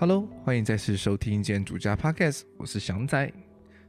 [0.00, 3.32] Hello，欢迎再次收听建筑家 Podcast，我是翔仔。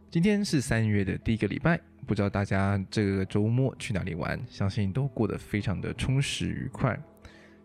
[0.09, 4.41] 今天是三月的第一个礼拜，不知道大家这个周末去哪里玩？
[4.49, 6.99] 相信都过得非常的充实愉快。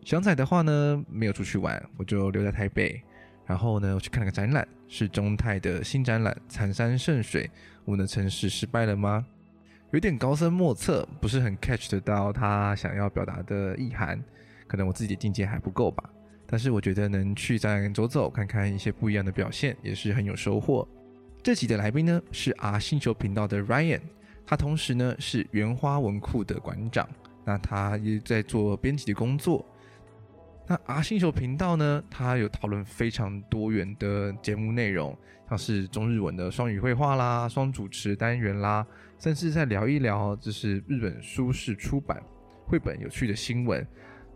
[0.04, 3.02] 翔仔的话呢，没有出去玩，我就留在台北，
[3.46, 7.46] 然后呢，我去看了个展览，是中泰的新展览《残山剩水》，
[7.86, 9.24] 我们的城市失败了吗？
[9.92, 14.22] 有点高深莫测，不是很 catch 得到他想要表达的意涵，
[14.66, 16.04] 可能我自己的境界还不够吧。
[16.54, 20.86] 但是我觉得能去展览走走，看看一些不一样的表现，也是很有收获。
[21.42, 24.00] 这集的来宾呢是 R 星球频道的 Ryan，
[24.46, 27.08] 他同时呢是原花文库的馆长，
[27.44, 29.66] 那他也在做编辑的工作。
[30.68, 35.18] 那 R 星球频道呢，他有讨论非常多元的节目内容，
[35.48, 38.86] 像是中日文的双语绘画啦、双主持单元啦，
[39.18, 42.22] 甚至在聊一聊就是日本书市出版
[42.64, 43.84] 绘本有趣的新闻。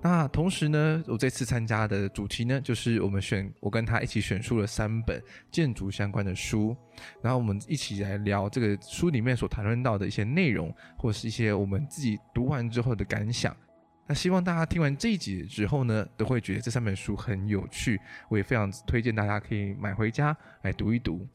[0.00, 6.77] 那同时呢，我这次参加的主题呢，就是我们选我跟他一起选出了三本建筑相关的书，
[7.20, 13.55] 然后我们一起来聊这个书里面所谈论到的一些内容，或是一些我们自己读完之后的感想。
[14.06, 21.27] 那希望大家听完这一集之后呢，都会觉得这三本书很有趣，我也非常推荐大家可以买回家来读一读。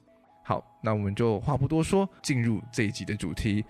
[0.46, 3.64] 好，那我们就话不多说，进入这一集的主题。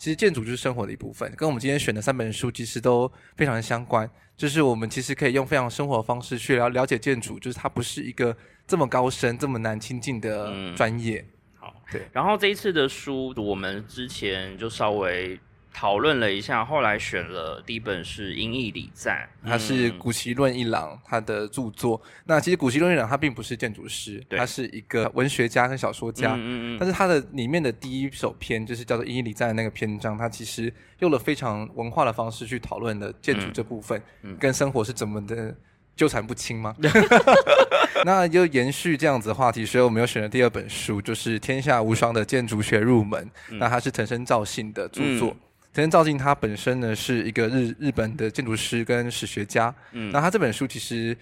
[0.00, 3.06] 其实建筑就是生活的一部分，跟我们今天选的三本书其实都
[3.36, 4.10] 非常的相关。
[4.34, 8.34] 就是我们其实可以用非常生活的方式去了了解建筑，就是它不是一个
[8.66, 11.20] 这么高深、这么难亲近的专业。
[11.20, 12.08] 嗯、好，对。
[12.14, 15.38] 然后这一次的书，我们之前就稍微。
[15.72, 22.00] 讨论了一下，后来选了第一本是《音译礼赞》，它是古奇论一郎他的著作。
[22.04, 26.34] 嗯、那其实古奇论一郎他并不是建筑师，他是一个文学家跟小说家。
[26.34, 26.78] 嗯嗯嗯。
[26.78, 35.54] 但是他的里面的第一首篇就是叫做《音译礼赞》的那个篇章，他其实用了非常文化的方式去讨论的建筑这部分，嗯嗯、跟生活是怎么的
[35.96, 36.74] 纠缠不清吗？
[38.04, 43.22] 那就延续这样子的话题，所以我们又选了第二本书，就是《天下无双的建筑学入门》。
[43.50, 45.36] 嗯、那它是藤森照信的著作。
[45.72, 51.16] 嗯藤森照信他本身呢是一个日日本的建筑师跟史学家，嗯，那他这本书其实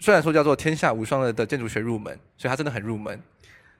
[0.00, 3.20] 虽然说叫做天下无双的的建筑学入门，所以他真的很入门，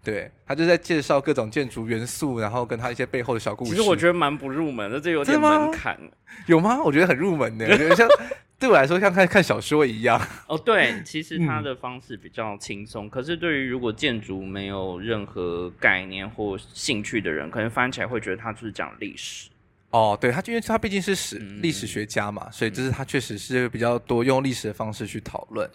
[0.05, 3.71] 对，他就在介绍各种建筑元素，然后跟他一些背后的小故事。
[3.71, 5.99] 其实我觉得蛮不入门的，这有点门槛。
[6.47, 6.83] 有吗？
[6.83, 8.07] 我觉得很入门的，我觉得像
[8.59, 10.21] 对我来说像看看小说一样。
[10.47, 19.49] 哦，对，其实他的方式比较轻松，嗯、可是对于如果建筑没有任何概念或兴趣的人，可能翻起来会觉得他就是讲历史。
[19.91, 25.69] 哦，对，他因为他毕竟是史历史学家嘛，嗯、所以这是他确实是比较多用历史的方式去讨论。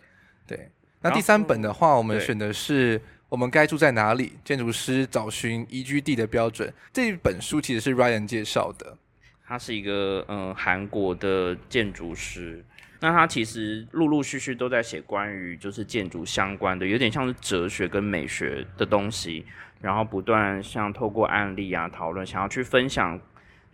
[0.48, 0.72] 对，
[1.02, 4.32] 那第三本的话，我们选的是《我们该住在哪里？
[4.46, 6.70] 建筑师找寻宜居地的标准》。
[6.94, 8.98] 这一本书其实是 Ryan 介绍的，
[9.46, 12.64] 他是一个嗯韩国的建筑师，
[13.02, 19.46] 那他其实陆陆续续都在写关于就是建筑相关的，有点像是哲学跟美学的东西，
[19.82, 23.20] 然后不断像透过案例啊讨论，想要去分享。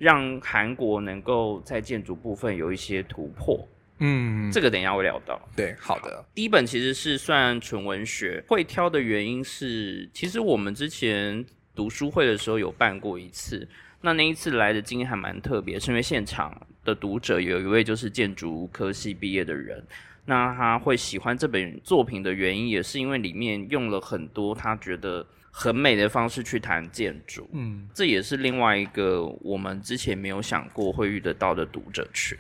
[0.02, 3.64] 让韩国能够在建筑部分有一些突破，
[4.00, 5.40] 嗯，这个等一下会聊到。
[5.56, 6.26] 对，好的好。
[6.34, 11.46] 第一本其实是算纯文学，会挑的原因是，其实我们之前
[11.76, 13.68] 读书会的时候有办过一次，
[14.02, 19.86] 那那一次来的经验还蛮特别，是因为现场的读者有一位就是建筑科系毕业的人，
[20.26, 25.24] 那他会喜欢这本作品的原因，也是因为里面用了很多他觉得。
[25.52, 32.38] 很美的方式去谈建筑，嗯，这也是另外一个我们之前没有想过会遇得到的读者群。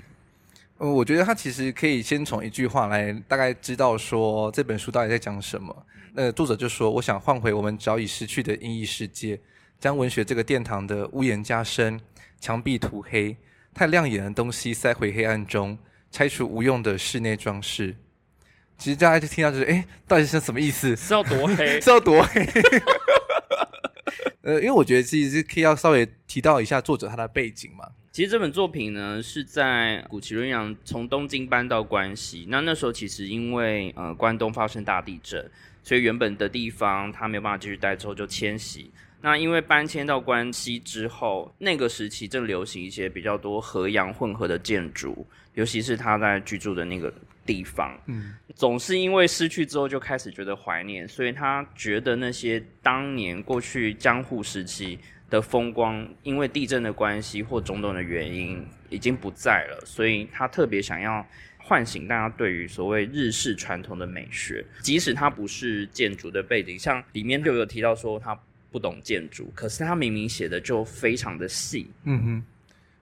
[0.77, 5.85] 呃，我觉得他其实可以先从一句话来大概知道说这本书到底在讲什么。
[6.13, 9.39] 那作者就说：“我想换回我们早已失去的阴翳世界，
[9.79, 11.99] 将文学这个殿堂的屋檐加深，
[12.39, 13.37] 墙壁涂黑，
[13.73, 15.77] 太亮眼的东西塞回黑暗中，
[16.09, 17.95] 拆除无用的室内装饰。”
[18.81, 20.95] 其实大家就听到就是，哎，到底是什么意思？
[20.95, 21.77] 是要多黑？
[21.79, 22.43] 是要多黑？
[24.41, 27.87] 呃，因为我觉得其实是可以要稍微提到一下作者他的背景嘛。
[28.11, 35.47] 其实这本作品呢是在古崎润一郎从东京搬到关西，那那时候其实因为呃关东发生大地震，
[35.83, 38.89] 所以原本的地方他没有办法继续待，之后就迁徙。
[39.23, 47.13] 那因为搬迁到关西之后，那个时期正流行一些比较多河洋混合的建筑，尤其是他在居住的那个
[47.45, 54.97] 地方，嗯，总是因为失去之后就开始觉得怀念，所以他觉得那些当年过去江户时期
[55.29, 61.23] 的风光，因为地震的关系或种种的原因已经不在了，所以他特别想要
[61.59, 68.35] 唤醒大家对于所谓日式传统的美学，即使它不是建筑的背景，像里面就有提到说他。
[68.71, 71.91] 不懂建筑，可是他明明写的就非常的细。
[72.05, 72.43] 嗯哼，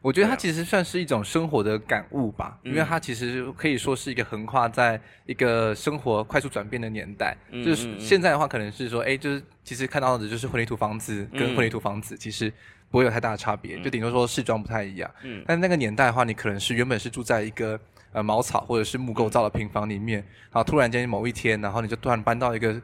[0.02, 7.38] 我觉得它其实算是一种生活的感悟吧，嗯、因为它其实可以说是一个横跨在一个生活快速转变的年代。
[7.52, 12.52] 嗯、就是现在的话，可能是说，哎，就是其实看到的就是混凝土房子跟混凝土房子其实
[12.90, 15.12] 不会有太大的差别，嗯、就顶多说饰装不太一样。
[15.24, 17.80] 嗯，但那个年代的话，你可能是原本是住在一个
[18.14, 20.20] 呃茅草或者是木构造的平房里面，
[20.52, 22.82] 然后突然间某一天，然后你就突然搬到一个。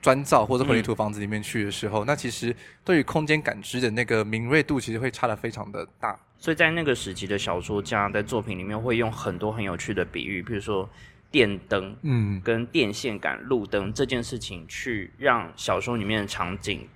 [0.00, 2.54] 砖造或者混凝土房子里面去的时候，嗯、那其实
[2.84, 6.18] 对于空间感知的那个敏锐度，其实会差的非常的大。
[6.38, 10.88] 所以在那个时期的小说家在作品里面会用很多很有趣的比喻，比如说
[11.30, 16.88] 电灯，嗯，跟电线杆、路灯这件事情，去让小说里面的场景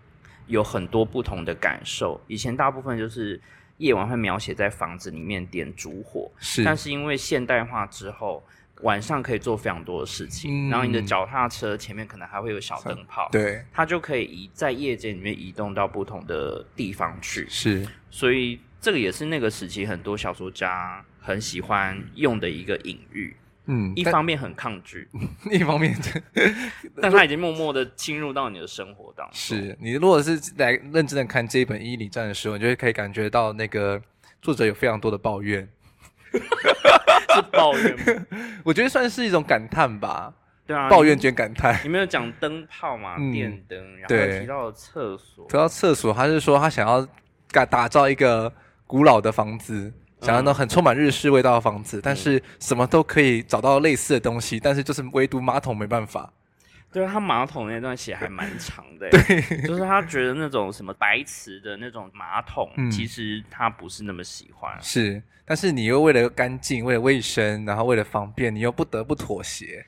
[0.46, 2.20] 有很多不同的感受。
[2.28, 3.40] 以前大部分就是
[3.78, 8.43] 夜晚会描写在房子里面点烛火，是，但是因为现代化之后。
[8.82, 17.46] 晚上可以做非常多的事情，嗯、然后你的脚踏车前面可能还会有小灯泡，对，它就可以移在夜间里面移动到不同的地方去。
[17.49, 23.37] 是，所以这个也是那个时期很多小说家很喜欢用的一个隐喻。
[23.67, 25.08] 嗯，一方面很抗拒，
[25.49, 25.96] 一方面，
[27.00, 29.35] 但他已经默默的侵入到你的生活当中。
[29.35, 34.02] 是你如果是来认真的看这一本《伊犁站》的时候，你就会可以感觉到那个
[34.40, 35.69] 作者有非常多的抱怨。
[37.34, 38.26] 是抱怨，
[38.64, 40.32] 我觉得算是一种感叹吧。
[40.64, 41.81] 对啊，抱怨兼感叹。
[41.82, 43.17] 你没有讲灯泡嘛？
[43.19, 45.44] 嗯、电灯，然后提到了厕所。
[45.49, 47.06] 提到厕所，他是说他想要
[47.50, 48.52] 打打造一个
[48.87, 56.32] 古老的房子，嗯、想要那种很充满日式味道的房子，嗯、但是什么都可以找到类似的东西，但是就是唯独马桶没办法。
[56.92, 64.76] 对，他马桶那段写还蛮长的，对，就是他觉得那种什么白瓷的那种马桶，嗯、其实他不是那么喜欢。
[64.80, 69.84] 是，但是你又为了干净，为了卫生，然后为了方便，你又不得不妥协。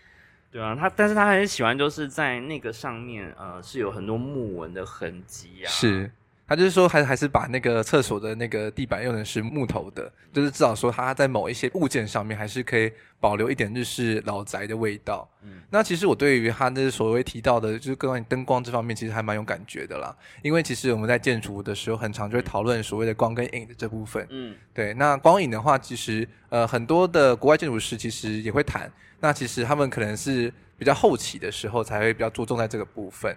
[0.51, 5.69] 对啊，他，但是他很喜欢，就是在那个上面，呃，是有很多木纹的痕迹啊。
[5.69, 6.11] 是。
[6.47, 15.27] 他就是说，还还是把那个厕所的那个地板用的是木头的，就是至少说他在某一些物件上面还是可以保留一点日式老宅的味道。
[15.43, 20.15] 嗯，那其实我对于他那所谓提到的，就是关于灯光这方面，其实还蛮有感觉的啦。
[20.43, 24.27] 因为其实我们在建筑的时候，很常就会讨论所谓的光跟影的这部分。
[24.29, 24.93] 嗯，对。
[24.93, 28.93] 那光影的话，其实呃很多的国外建筑师其实也会谈。
[29.19, 33.35] 那其实他们可能是比较后期的时候才会比较着重在这个部分。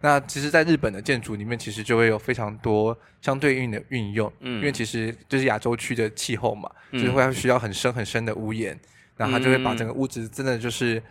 [0.00, 8.78] 那其实，在日本的建筑里面，其实就会有非常多相对应的运用，嗯，因为其实就是亚洲区的气候嘛，嗯、就是会需要很深很深的屋檐，
[9.16, 11.02] 然后他就会把整个屋子真的就是，嗯、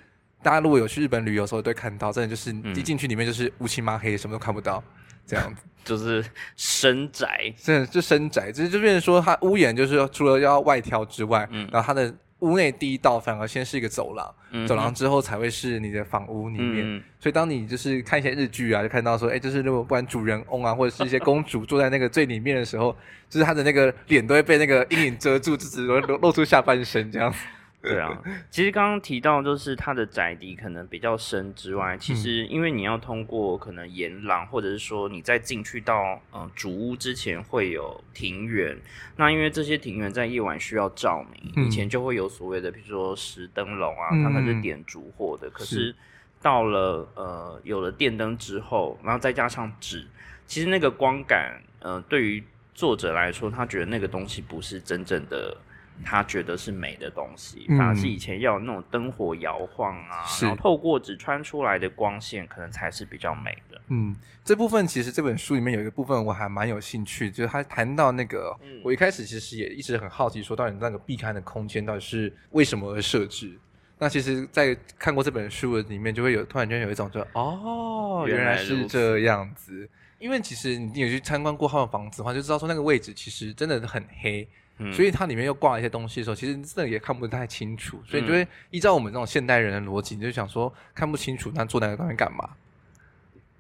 [0.44, 4.84] 大家如果有去日本旅游的时候都会看到，真的就是一进去里面就是乌漆嘛黑，什么都看不到，
[5.26, 6.24] 这样子，就是
[6.56, 12.14] 深宅，真的就深宅，就是就变成说它屋檐就是除了要外挑之外，嗯，然后它的。
[12.40, 16.84] 屋内第一道反而先是一个走廊，嗯、走廊之后才会是你的房屋里面。
[16.86, 22.96] 嗯、所以当你就是看一些日剧啊，就看到说，哎，就是如果不管主人翁啊，或者是一些公主坐在那个最里面的时候，
[23.30, 27.38] 就是她的那个脸都会被那个阴影遮住，就只露露出下半身这样子。
[27.86, 38.78] 对啊， 其实刚刚提到就是它的宅邸可能比较深之外，其实因为你要通过可能沿廊，或者是说你在进去到嗯主屋之前会有庭园，
[39.16, 45.48] 那因为这些庭园在夜晚需要照明，嗯、以前就会有所谓的，比如说石灯笼啊，他们是点烛火的。
[45.48, 45.96] 嗯、可是
[46.42, 50.06] 到了呃有了电灯之后，然后再加上纸，
[50.46, 52.44] 其实那个光感，呃，对于
[52.74, 55.56] 作者来说，他觉得那个东西不是真正的。
[56.04, 63.82] 他觉得是美的东西，反而是以前要有那种灯火摇晃啊，嗯、然后透过纸穿出来的光线，可能才是比较美的。
[63.88, 73.58] 嗯，这部分其实这本书里面有一个部分我还蛮有兴趣，就是他谈到那个，嗯、我一开始其实也一直很好奇，说到底那个避开的空间到底是为什么而设置？
[73.98, 79.90] 那其实，在看过这本书的里面，就会有突然间有一种就哦，原来是这样子。
[80.20, 84.46] 因为其实你有去参观过他的房子的话，就知道说那个位置其实真的很黑。
[84.78, 88.02] 嗯、所以它里面又挂一些东西的时候，其实真的也看不太清楚。
[88.06, 92.50] 所以就会依照我们这种现代人的逻辑，你就想说看不清楚，那做那个东西干嘛？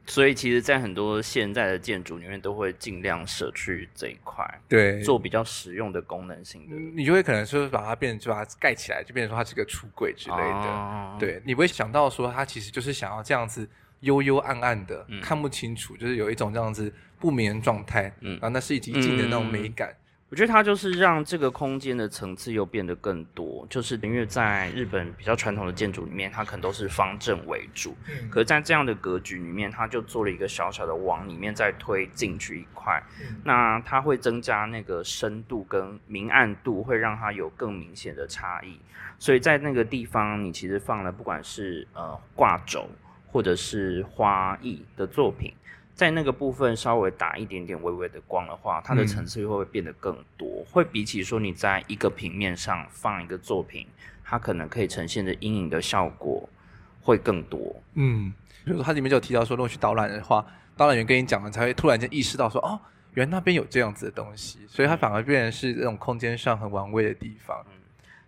[0.07, 6.75] 所以其实，在很多现在的建筑里面，都会尽量舍去这一块，对，做比较实用的功能性的。
[6.75, 10.43] 你就会可能是把它变成，就把它盖起来，就变成说它是个橱柜之类的。
[10.43, 13.67] 哦、对，你不会想到说它其实就是想要这样子
[14.01, 18.13] 幽幽暗暗的，嗯、看不清楚，就是有一种这样子不眠状态。
[18.19, 19.89] 嗯，然后那是一极静的那种美感。
[19.89, 20.04] 嗯
[20.35, 38.77] 我觉得它就是让这个空间的层次又变得更多，就是因为在日本比较传统的建筑里面，它可能都是方正为主，嗯、可是在这样的格局里面，它就做了一个小小的往里面再推进去一块，嗯、那它会增加那个深度跟明暗度，会让它有更明显的差异。
[39.17, 42.89] 所以在那个地方，你其实放了不管是呃挂轴
[43.31, 45.53] 或者是花艺的作品。
[45.95, 50.47] 在那个部分稍微打一点点微微的光的话，它的层次会变得更多？
[50.59, 53.87] 嗯、会比起说你在一个平面上放一个作品，
[54.21, 56.49] 它可能可以呈现的阴影的效果
[57.01, 57.81] 会更多。
[57.93, 58.33] 嗯，
[58.65, 62.77] 比如说它里面就有提到说，如果去导览的话，导览员跟你讲了，才会突然间意识到说，哦，
[63.13, 67.65] 原来那边有这样子的东西，所以它反而变成是这种空间上很玩味的地方。
[67.71, 67.79] 嗯，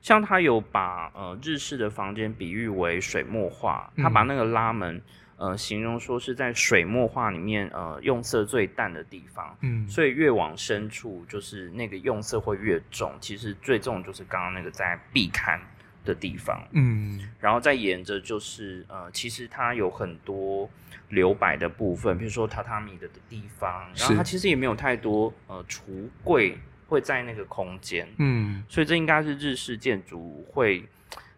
[0.01, 4.95] 像他有把呃日式的房间比喻为水墨画，他把那个拉门。
[4.95, 5.01] 嗯
[5.37, 13.13] 呃，形容说是在水墨画里面，呃，用色最淡的地方，嗯，所以越往深处，就是那个用色会越重。
[13.21, 15.59] 其实最重就是刚刚那个在壁龛
[16.03, 20.67] 的地方，嗯，然后再沿着就是，呃，其实它有很多
[21.09, 30.83] 留白的部分，比如说榻榻米的的地方，然后它其实也没有太多呃橱柜会在那个空间，嗯，所以这应该是日式建筑会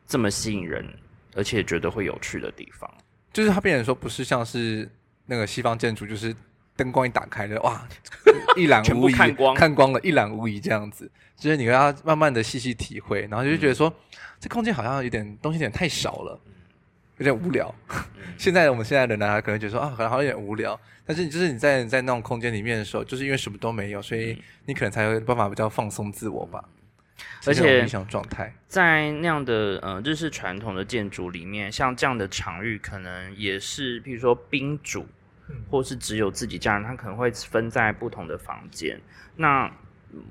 [0.06, 0.88] 这么吸引人，
[1.36, 2.90] 而且觉得会有趣的地方。
[3.32, 4.90] 就是它变成说不是像是
[5.26, 6.36] 那个西方建筑，就是
[6.76, 7.88] 灯光一打开的哇，
[8.58, 11.10] 一览无遗，看光看光了，一览无遗这样子。
[11.36, 13.96] 就是你要慢慢的细细体会，然后就觉得说、嗯、
[14.42, 16.38] 这空间好像有点东西有点太少了，
[17.18, 17.74] 有点无聊。
[17.90, 17.96] 嗯、
[18.38, 20.78] 现在我们现在的人呢，可能觉得说啊，好像有点无聊。
[21.06, 26.64] 但是就是你在在那种空间里面的时候，就是因为什么都没有，所以你可能才有办法比较放松自我吧。
[27.46, 27.86] 而且，
[28.68, 35.08] 在那样的呃日式传统的建筑里面，像这样的场域，可能也是，譬如说宾主，
[35.70, 39.00] 或是只有自己家人，他可能会分在不同的房间。
[39.36, 39.72] 那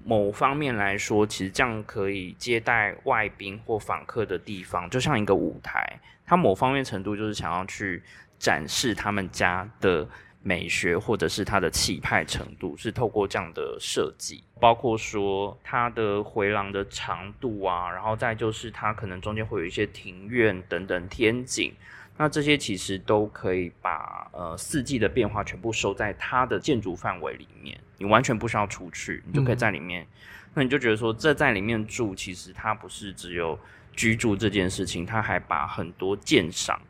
[0.05, 6.01] 某方面来说，其实这样可以接待外宾或访客的地方，就像一个舞台。
[6.27, 8.03] 它某方面程度就是想要去
[8.39, 10.09] 展示他们家的。
[10.43, 21.75] 美学或者是它的气派程度，是透过这样的设计，包括说它的回廊的长度啊，然后再就是它可能中间会有一些庭院等等天井，
[22.17, 30.03] 那这些其实都可以把呃四季的变化全部收在它的建筑范围里面，你完全不需要出去，你就可以在里面。
[30.03, 30.07] 嗯、
[30.55, 33.59] 那你就觉得说，这在里面住，其实它不是只有
[33.95, 36.81] 居住这件事情，它还把很多鉴赏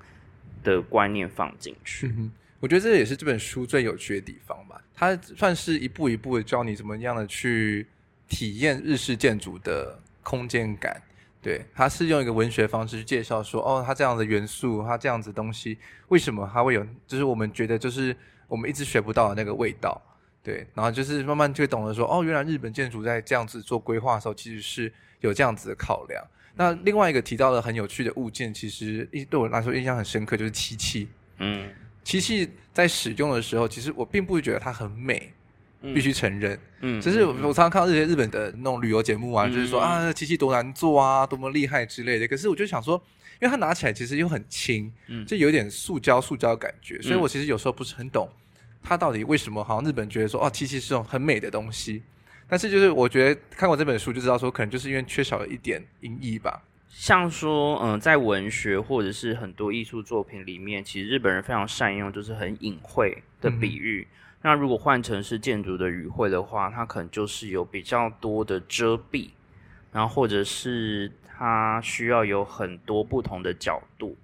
[0.62, 2.06] 的观念放进去。
[2.08, 7.86] 嗯我觉得这也是这本书最有趣的地方吧，它算是一步一步的教你怎么样的去
[8.28, 11.00] 体验日式建筑的空间感。
[11.40, 18.14] 对，它是用一个文学方式去介绍说，哦，它这样的元素，它这样子东西，为什么它会有，就是我们觉得就是
[18.48, 20.02] 我们一直学不到的那个味道。
[20.42, 26.22] 对，然后就是慢慢就懂得说，哦，原来日本建筑在这样子做规划的时候，其实是有这样子的考量。
[26.56, 31.08] 那另外一个提到的很有趣的物件，其实一对我来说印象很深刻，就是漆器。
[31.38, 31.70] 嗯。
[32.08, 35.30] 漆器在使用的时候，其实我并不觉得它很美，
[35.82, 36.58] 嗯、必须承认。
[36.80, 42.26] 嗯，只是我常常看到这些日本的那种旅游节目啊，嗯、就是说啊，漆器多难做啊，多么厉害之类的。
[42.26, 42.94] 可是我就想说，
[43.42, 48.26] 因为它拿起来其实又很轻，嗯，就有点塑胶塑胶的感觉，所以我其实有时候不是很懂，
[48.82, 52.02] 它到底为什么好像日本觉得说哦，漆器是种很美的东西。
[52.48, 56.62] 但是就是我觉得看过这本书就知道说，可能就是因为缺少了一点音译吧。
[56.88, 64.06] 像说，嗯，在文学或者是很多艺术作品里面，其实日本人非常善用，就是很隐晦的比喻。
[64.10, 69.30] 嗯、那如果换成是建筑的语汇的话，它可能就是有比较多的遮蔽，
[69.92, 74.16] 然后或者是它需要有很多不同的角度。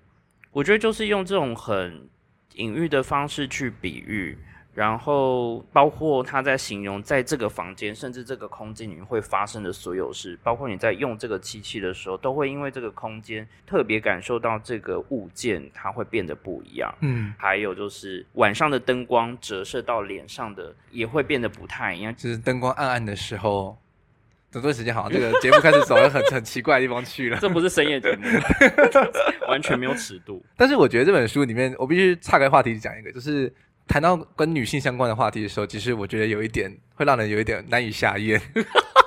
[0.50, 2.09] 我觉得就是用这种很
[2.54, 4.38] 隐喻的方式去比喻。
[4.74, 16.92] 然后包括他在形容在这个房间，甚至这个空间里面会发生的所有事，包括你在用这个机器的时候，都会因为这个空间特别感受到这个物件它会变得不一样。
[17.02, 22.12] 嗯，还有就是晚上的灯光折射到脸上的也会变得不太一样。
[22.16, 23.78] 就是灯光暗暗的时候，
[24.50, 27.38] 这段时间好像这个节目开始走了很 很奇怪的地方去了。
[27.38, 28.26] 这不是深夜节目，
[29.46, 30.44] 完全没有尺度。
[30.56, 33.54] 但是我觉得这本书里面，我必须岔开话题讲一个，就是。
[33.86, 38.40] 谈到跟女性相关的话题的时候，其实我觉得有一点会让人有一点难以下咽，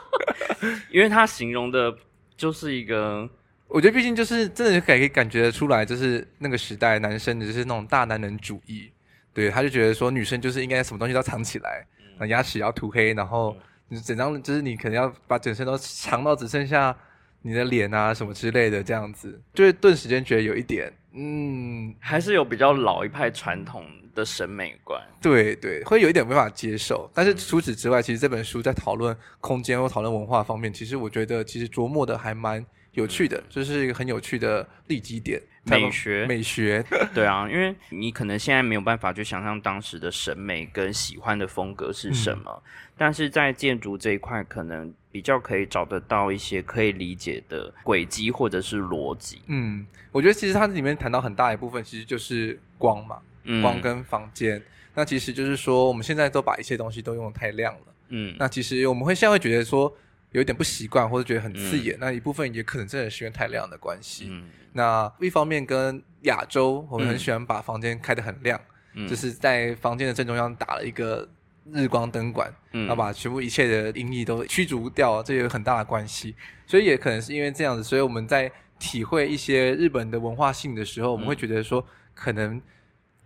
[0.92, 1.96] 因为他形容的
[2.36, 3.30] 就是一个，
[3.68, 8.92] 我觉得毕竟就是真的可以感觉出来，就是那个时代男生就是那种大男人主义，
[9.34, 11.86] 对，他就觉得说女生就是应该什么东西都藏起来，
[12.20, 13.58] 嗯、牙齿要涂黑，然后
[13.90, 16.96] 你整张就是你可能要把整身都藏到只剩下
[17.42, 23.84] 你的脸啊什么之类的这样子，就会顿时间觉得有一点，嗯，还是有比较老一派传统
[24.14, 27.10] 的审美观，对对，会有一点没法接受。
[27.14, 35.42] 但是除此之外，其实这本书在讨论空间或讨论文化方面，其实我觉得其实琢磨的还蛮有趣的，就是一个很有趣的立基点。
[35.70, 36.82] 美学，美学，
[37.14, 42.62] 对啊，因为你可能现在没有办法去想象当时的审美跟喜欢的风格是什么，嗯、
[42.98, 49.42] 但是在建筑这一块，可能比较可以找得到一些可以理解的轨迹或者是逻辑。
[49.48, 53.18] 嗯，我觉得其实它里面谈到很大一部分，其实就是光嘛。
[53.62, 57.82] 光跟房间，嗯、那其实就是说，我们现在都把一些东西都用得太亮了。
[58.10, 59.92] 嗯，那其实我们会现在会觉得说
[60.34, 61.96] 有一点不习惯，或者觉得很刺眼。
[61.96, 64.28] 嗯、那一部分也可能真的是因为太亮的关系。
[64.30, 68.60] 嗯，那一方面跟亚洲，我们很喜欢把房间开得很亮，
[68.96, 71.26] 嗯、就是在房间的正中央打了一个
[71.74, 76.36] 日光灯管，嗯，要把全部一切的阴翳都驱逐掉，这有很大的关系。
[76.66, 82.62] 所以也可能是因为这样子，所以我们在体会一些日本的文化性的时候，我们会觉得说可能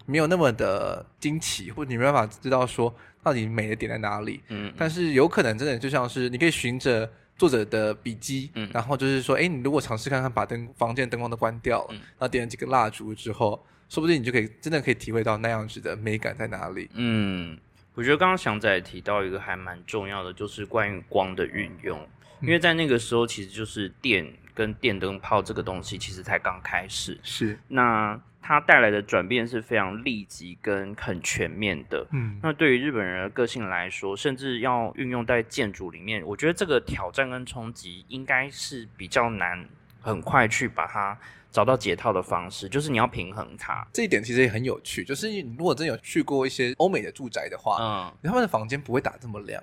[0.05, 2.93] 没有那么的惊奇，或者你没办法知道说
[3.23, 4.41] 到底美的点在哪里。
[4.49, 16.89] 嗯，但是有可能真的就像是你可以循着作者的笔记，嗯，然后就是说，哎，你如果尝试看看把灯房间灯光都关掉了，嗯，然后点了几个蜡烛之后，说不定你就可以真的可以体会到那样子的美感在哪里。
[16.93, 17.57] 嗯，
[17.93, 22.07] 我觉得刚刚祥仔提到一个还蛮重要的，就是关于光的运用。
[22.41, 27.19] 因为在那个时候，其实就是电跟电灯泡这个东西，其实才刚开始。
[27.21, 32.07] 是，那它带来的转变是非常立即跟很全面的。
[32.11, 39.63] 嗯，那对于日本人的个性来说，甚至要运用在建筑里面，我觉得这个挑战跟冲击应该是比较难，
[40.01, 41.15] 很快去把它
[41.51, 43.85] 找到解套的方式，就是你要平衡它。
[43.91, 49.61] 这一点其实也很有趣，就是你如果真有去过一些欧美的住宅的话，嗯，他们的房间不会打这么亮。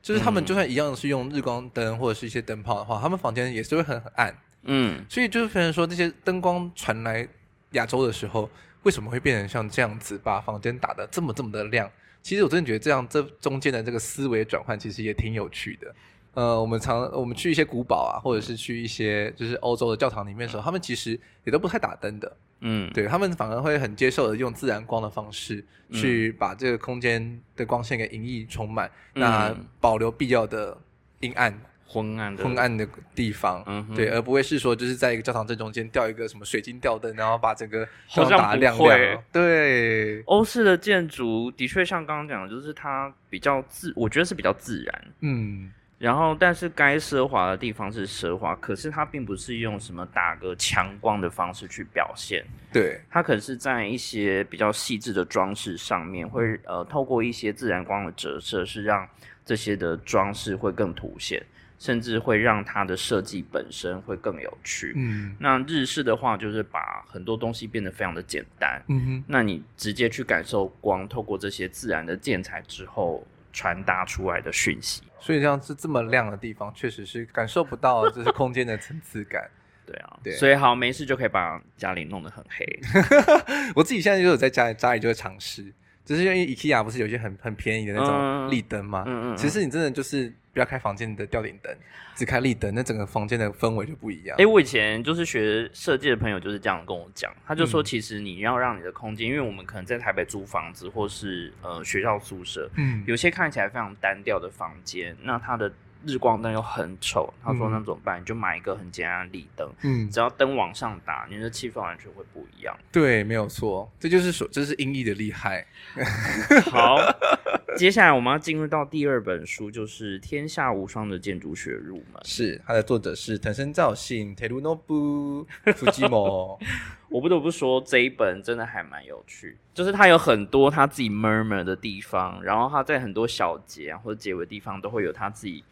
[0.00, 4.34] 就是他们就算一样是用日光灯或者是一些灯泡的话，他们房间也是会很很暗。
[4.62, 7.28] 嗯，所以就是变成说，这些灯光传来
[7.72, 8.48] 亚洲的时候，
[8.84, 11.90] 为什么会变成像这样子，把房间打得这么这么的亮？
[12.22, 15.94] 其实我真的觉得这样这中间的这个思维转换，其实也挺有趣的。
[16.34, 22.36] 呃，我们常我们去一些古堡啊，或者是去一些就是欧洲的教堂里面的时候，他们其实也都不太打灯的。
[22.60, 30.76] 嗯，对，他们反而会很接受的用自然光的方式去把这个空间的光线给隐翳充满，嗯、那保留必要的
[31.20, 31.56] 阴暗、
[31.86, 33.62] 昏暗的昏暗的地方。
[33.66, 39.22] 嗯，对，而不会是说就是在一个教堂正中间吊一个什么水晶吊灯，然后把整个教堂打亮亮。
[39.32, 45.04] 对，欧式的建筑的确像刚刚讲的，就是它比较自，我觉得是比较自然。
[45.20, 45.72] 嗯。
[45.98, 52.44] 然后，但是该奢华的地方是奢华，可是它并不是用什么打个强光的方式去表现。
[52.72, 59.08] 对，它可能是在一些比较细致的装饰上面，会呃透过一些自然光的折射，是让
[59.44, 61.44] 这些的装饰会更凸显，
[61.80, 64.92] 甚至会让它的设计本身会更有趣。
[64.94, 68.80] 嗯，那日式的话，就是把很多东西变得非常的简单。
[68.86, 73.26] 嗯哼，那你直接去感受光，透过这些自然的建材之后。
[73.50, 79.48] 传达出来的讯息，所以像是这么亮的地方，确实是感受不到这是空间的层次感。
[79.86, 82.80] 对啊，对，所以好没事就可以把家里弄得很黑。
[83.74, 85.72] 我自己现在就有在家里家里就会尝试。
[86.08, 89.04] 只是因为 IKEA 不是有些很很便宜的那种立灯吗？
[89.06, 91.70] 嗯嗯，其实你真的就是不要开房间的吊顶灯，
[92.16, 94.34] 只开立灯，那整个房间的氛围就不一样。
[94.38, 105.70] 哎，我以前就是学设计的朋友就是这样跟我讲，他就说其实你要让你的空间，因为我们可能在台北租房子或是呃学校宿舍，嗯，有些看起来非常单调的房间，那它的。
[106.06, 108.18] 日光灯又很丑，他说那怎么办？
[108.18, 112.76] 嗯、你就买一个很简单的立灯，嗯，只要灯往上打，你的气氛完全会不一样。
[112.92, 115.66] 对，没有错，这就是说，这是音译的厉害。
[116.70, 116.96] 好，
[117.76, 122.22] 接下来我们要进入到第二本书，就是《天下无双的建筑学入门》。
[122.26, 126.58] 是，它的作者是藤森照信 Terunobu Fujimo。
[127.10, 135.64] 我不得不说，这一本真的还蛮有趣，就是它有很多他自己 murmur 的地方，然后他在很多小节啊或者结尾地方都会有他自己。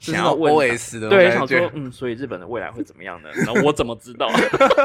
[0.00, 3.28] 想要问 OS 的，对，想说，嗯，所以日本的未来会怎么样呢？
[3.46, 4.28] 然后我怎么知道？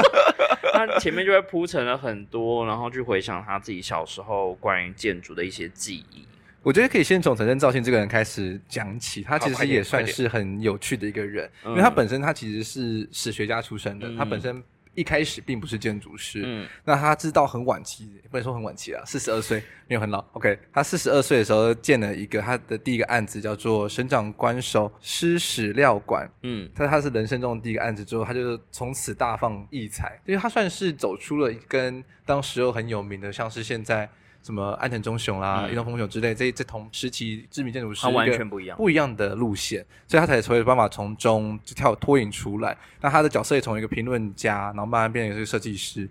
[0.74, 6.26] 他前面就会铺陈了很多，然后去回想他自己小时候关于建筑的一些记忆。
[6.62, 14.62] 我觉得可以先从藤森照信这个人开始讲起，他其实也算是很有趣的一个人，因为他本身他其实是史学家出身的，嗯、他本身。
[14.96, 20.24] 一开始并不是建筑师，嗯，那他知道很晚期，不能说很晚期啊，四十二岁没有很老。
[20.34, 34.10] OK，他四十二岁的时候建了一个他的第一个案子，叫做省长官守诗史料馆，嗯，他他是人生中的第一个案子之后，他就从此大放异彩，因为他算是走出了一根当时又很有名的，像是现在。
[34.46, 42.78] 什么安藤忠雄啦、伊东丰雄之类，这这同时期知名建筑师，他完全不一样，不一样的路线，所以他才才有办法从中就跳脱颖出来。
[43.02, 46.08] 那他的角色也从一个评论家，然后慢慢变成一个设计师。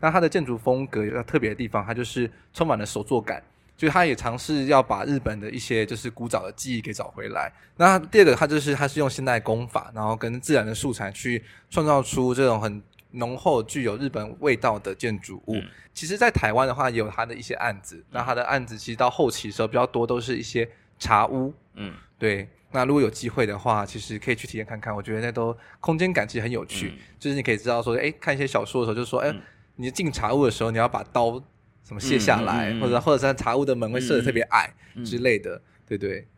[0.00, 3.42] 那他的建筑风格有个特别的地方，他就是充满了手作感，
[3.74, 7.50] 就他也尝试要把日本的一些就是古早的技艺给找回来。
[7.78, 12.82] 那第二个，他就是他是用现代工法，然后跟自然的素材去创造出这种很。
[13.12, 17.96] 浓厚具有日本味道的建筑物，嗯、其实，在台湾的话，也有它的一些案子。
[17.96, 20.68] 嗯、那它的案子其实到后期的时候比较多，都是一些
[20.98, 21.52] 茶屋。
[21.74, 22.48] 嗯，对。
[22.70, 24.94] 那如果有机会的话，其实可以去体验看看。
[24.94, 26.90] 我觉得那都空间感其实很有趣。
[26.90, 29.40] 嗯、就是你可以知道说，哎，看一些小说的时候，就是说，哎，嗯、
[29.76, 31.42] 你进茶屋的时候，你要把刀
[31.82, 34.70] 什么卸下来，或者或者是茶屋的门会设的特别矮
[35.02, 36.28] 之类的，对对。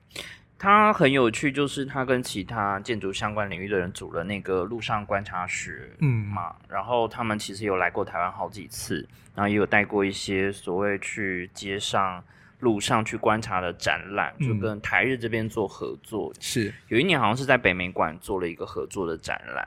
[0.62, 8.96] 它很有趣，就是他跟其他建筑相关领域的人组了那个路上观察学，嗯嘛，然后他们其实有来过台湾好几次，
[9.34, 12.22] 然后也有带过一些所谓去街上、
[12.58, 16.30] 路上去观察的展览，就跟台日这边做合作。
[16.40, 19.66] 是有一年好像是在北美馆做了一个合作的展览，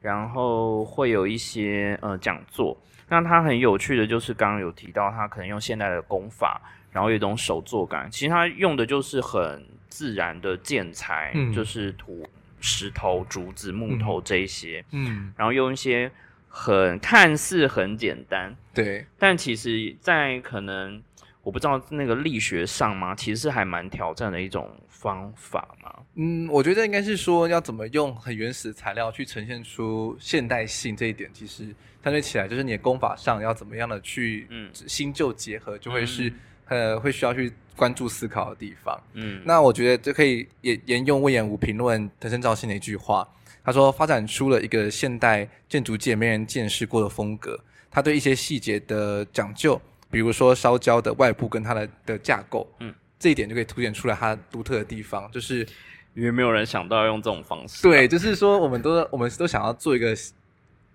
[0.00, 2.76] 然后会有一些呃讲座。
[3.08, 8.10] 那他很有趣的就是刚刚有提到，他可能用现代的工法，然后有一种手作感。
[8.10, 9.64] 其实他用的就是很。
[9.94, 12.28] 自然的建材，嗯、就是土、
[12.60, 16.10] 石头、竹子、木头这一些，嗯，嗯，然后用一些
[16.48, 21.00] 很看似很简单，对，但其实，在可能
[21.44, 25.94] 我不知道那个力学上嘛，其实是还蛮挑战的一种方法嘛。
[26.16, 36.28] 嗯，我觉得应该是说要怎么用很原始的材料去呈现出现代性这一点，其实相对起来就是你的功法上要怎么样的去，嗯，新旧结合，就会是。
[36.28, 36.34] 嗯
[36.68, 39.00] 呃，会需要去关注思考的地方。
[39.14, 43.26] 嗯，那我觉得就可以沿沿用魏延武评论藤森照信的一句话，
[43.64, 47.58] 他说：“发展出了一个现代建筑界没人见识过的风格。
[47.90, 55.66] 他对一些细节的讲究，比如说烧焦的外部跟它的的架构，嗯，这一点就可以凸显出来它独特的地方，就是
[56.14, 57.82] 因为没有人想到要用这种方式。
[57.82, 60.14] 对，就是说我们都我们都想要做一个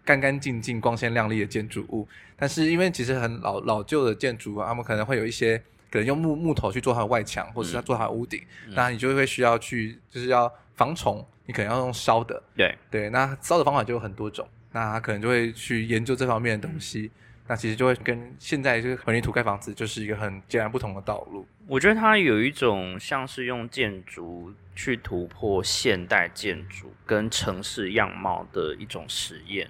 [0.09, 5.55] 干干净净、光鲜亮丽的建筑物。”但是因为其实很老老旧的建筑啊，他们可能会有一些
[5.91, 12.41] 可能用木木头去做它的外墙，或者是要做它的屋顶，嗯、那你就会需要去就是要防虫，你可能要用烧的。
[12.55, 17.19] 对对，那烧的方法就有很多种，那他可能就会去研究这方面的东西，嗯、
[17.49, 21.45] 那其实就会跟现在这个混凝土盖房子就是一个很截然不同的道路。
[21.67, 29.69] 我觉得它有一种像是用建筑去突破现代建筑跟城市样貌的一种实验。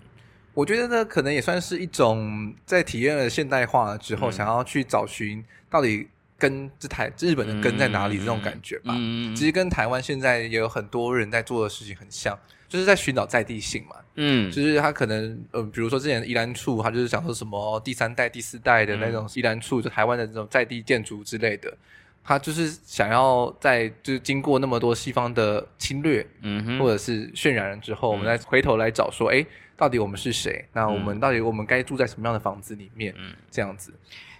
[0.53, 6.07] 我觉得呢，可能也算是一种在体验了现代化之后，想要去找寻到底
[6.37, 8.93] 根这台日本的根在哪里这种感觉吧。
[8.97, 13.95] 嗯，其实跟台湾现在也有很多人在做的事情很像，就是在寻找在地性嘛。
[14.15, 21.73] 嗯，就是他可能呃，比如说之前宜兰处，他就是想说什么第三代、第四代的那种宜兰处，就台湾的这种在地建筑之类的，
[22.21, 29.45] 他就是想要在就是经过那么多西方的侵略，嗯，或者是渲染了之后，我们再回头来找说，哎。
[29.79, 30.65] 到底我们是谁？
[30.73, 33.15] 那我们到底我们该住在什么样的房子里面？
[33.17, 33.93] 嗯，这样子。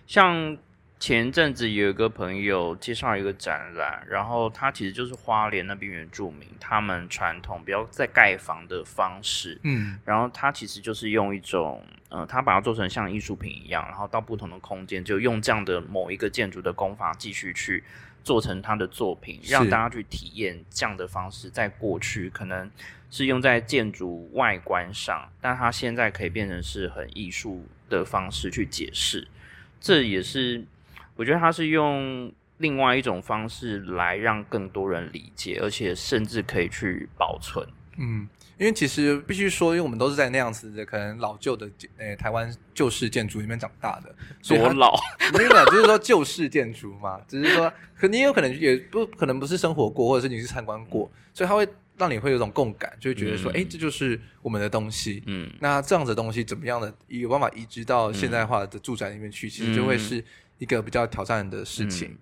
[0.05, 0.57] 像
[0.99, 17.81] 前阵子有一个朋友介绍一个展览，然后他其实就是花莲那边原住民他们传统比较在盖房的方式，嗯，然后他其实就是用一种，呃，他把它做成像艺术品一样，然后到不同的空间就用这样的某一个建筑的工法继续去
[18.23, 22.69] 做成他的作品，让大家去体验这样的方式，在过去可能。
[23.11, 29.27] 是用在建筑外观上，但它现在可以变成是很艺术的方式去解释，
[29.81, 30.63] 这也是
[31.15, 37.67] 我觉得它是用另外一种方式来让更多人理解，而且甚至可以去保存。
[37.97, 38.29] 嗯，
[38.59, 41.65] 因为其实必须说，因为我们都是在那样子的可能老旧的
[41.97, 44.95] 诶、欸、台湾旧式建筑里面长大的，所以多老？
[45.33, 51.67] 没有，就是说旧式建筑嘛，只是说肯定有可能也不可能不是生活过，或者是你是参观过，所以它会。
[51.99, 55.21] 让你会有种共感，就会觉得说，哎、嗯，这就是我们的东西。
[55.25, 59.47] 嗯，那这样子的东西怎么样的有办法移植到现代化的住宅里面去？
[59.47, 60.23] 嗯、其实就会是
[60.59, 62.17] 一个比较挑战的事情。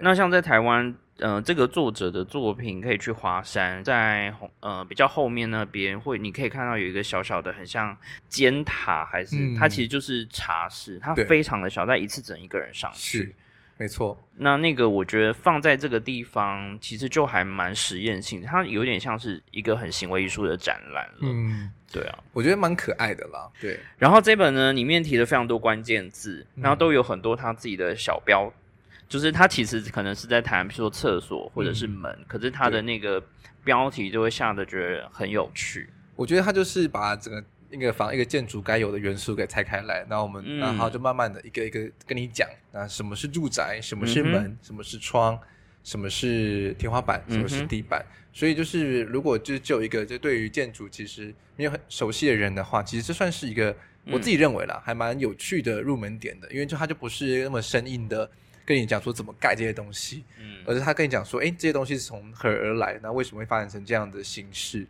[0.00, 7.96] 那像在台湾，呃，这个作者的作品可以去华山，在呃比较后面那边会，你可以看到有一个小小的，很像
[8.28, 13.34] 尖塔，还是、嗯、它其实就是茶室，它非常的小，在一次整一个人上去。
[13.78, 21.18] 没错，那那个我觉得放在这个地方，其实就还蛮实验性，它有点像是一个很行为艺术的展览了。
[21.22, 23.50] 嗯，对啊，我觉得蛮可爱的啦。
[23.60, 28.52] 对，然后这本呢里面提了非常多关键字，然后都有很多他自己的小标，嗯、
[29.12, 33.22] 就是他其实可能是在谈，比如说厕所或者是门，嗯、可是他的那个
[33.62, 35.88] 标题就会下得觉得很有趣。
[36.16, 37.44] 我觉得他就是把整个。
[37.74, 45.40] 一个房一个建筑该有的元素给拆开来，那我们、嗯、然后就慢慢的一个一个跟你讲，啊什么是住宅，什么是门，嗯、什么是窗，
[45.82, 48.04] 什么是天花板，什么是地板。
[48.06, 58.30] 嗯、所以就是如果就就一个就对于建筑其实没有很熟悉的人的话，其实这算是一个我自己认为啦，嗯、还蛮有趣的入门点的，因为就它就不是那么生硬的
[58.64, 64.86] 跟你讲说怎么盖这些东西，嗯，而是他跟你讲说，哎，这些东西是从何而来，那为什么会发展成这样的形式？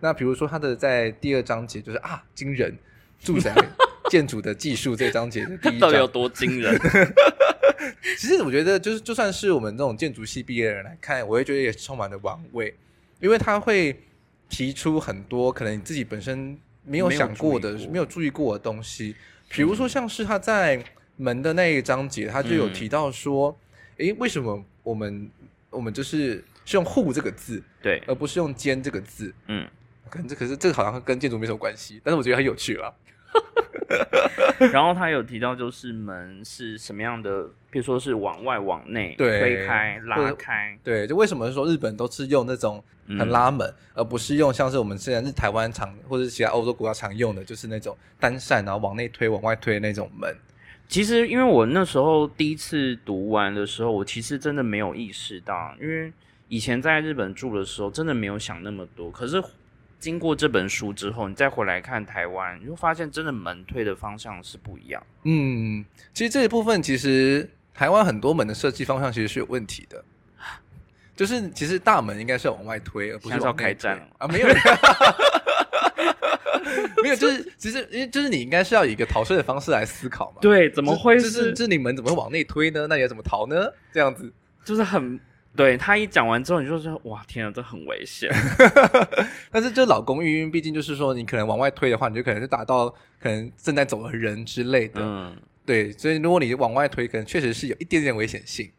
[0.00, 2.76] 那比如说，他的在第二章节就是啊，惊人
[3.20, 3.54] 住宅
[4.10, 6.76] 建筑的技术这章节的第一章到底有多惊人？
[8.18, 12.74] 其实我觉得，就是就算是我们这种建筑系毕业的人来看，我也觉得也是充满了玩味，
[13.20, 13.96] 因为他会
[14.48, 19.14] 提出很多可能你自己本身没有想过的、没有注意过的东西。
[19.48, 20.82] 比如说，像是他在
[21.16, 23.56] 门的那一章节，他就有提到说，
[23.98, 25.30] 诶、嗯，为什么我们
[25.70, 29.32] 我们就是是用户这个字，对，而不是用间这个字？
[29.46, 29.68] 嗯，
[30.08, 32.92] 可能这可是这个好像跟建筑没什么关系，但是我觉得很有趣啦。
[34.72, 40.78] 然后他有提到，就是门是什么样的，比如说是往外、往内推开、拉开。
[40.84, 50.34] 对，就为什么说日本都是用那种很拉门，嗯、而不是用像是我们现在是台湾常或者是其他欧洲国家常用的，就是那种单扇然后往内推、往外推的那种门。
[50.88, 56.12] 其实，因为我那时候第一次读完的时候，我其实真的没有意识到，因为
[56.48, 59.10] 以前在日本住的时候，真的没有想那么多。
[59.10, 59.42] 可是。
[60.02, 65.00] 经过这本书之后，你再回来看台湾，你会发现真的门推的方向是不一样。
[65.22, 70.04] 嗯，其实这一部分其实台湾很多门的设计方向其实是有问题的，
[71.14, 74.26] 就是其实大门应该是要往外推，而不是要开战啊？
[74.26, 74.48] 没有，
[77.02, 80.38] 没有，就是其实因为就是你应该是要以一个逃税的方式来思考嘛。
[80.40, 81.30] 对，怎么会是？
[81.30, 82.86] 就是这你们怎么会往内推呢？
[82.88, 83.70] 那你要怎么逃呢？
[83.92, 84.32] 这样子
[84.64, 85.18] 就是很。
[85.54, 88.30] 对，他一讲完之后，你就说哇，天啊，这很危险。
[89.52, 92.88] 但是就老公寓，毕竟就是说，你可能往外推的话，你就可能是打到
[93.20, 95.02] 可能正在走的人之类的。
[95.02, 98.70] 嗯，对，所以如果你往外推，可能确实是有一点点危险性。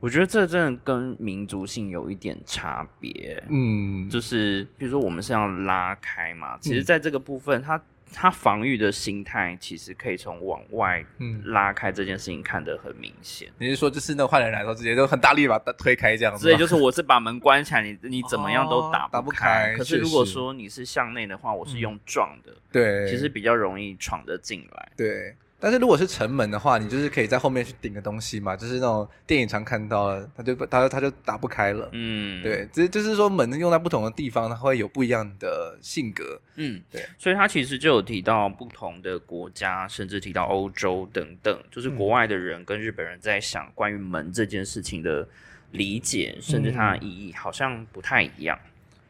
[0.00, 3.42] 我觉得这真的跟民族性有一点差别。
[3.48, 7.80] 嗯，就是比如说我们是要拉开嘛，其实在这个部分，它。
[8.12, 11.00] 他防御的心态其实可以从往外
[11.44, 13.48] 拉开这件事情看得很明显。
[13.56, 16.42] 你是说，就是那坏人来说，直接就很大力把它推开这样子？
[16.42, 19.12] 所以就是我是把门关起来，你你怎么样都打不开。
[19.12, 19.76] 哦，打不开。
[19.76, 24.88] 可是如果说你是向内的话，我是用撞的，对，其实比较容易闯得进来。
[24.96, 25.36] 对。
[25.60, 31.86] 但是如果是城门的话，你就是可以在后面去顶个东西嘛，就是那种电影常看到的，它就它它就打不开了。
[31.92, 36.40] 嗯，对，只就是说门用在不同的地方，它会有不一样的性格。
[36.56, 45.28] 嗯，对，所以它其实就有提到不同的国家，甚至提到欧洲等等，就是国外的人跟日本人在想关于门这件事情的
[45.72, 48.58] 理解，甚至它的意义好像不太一样。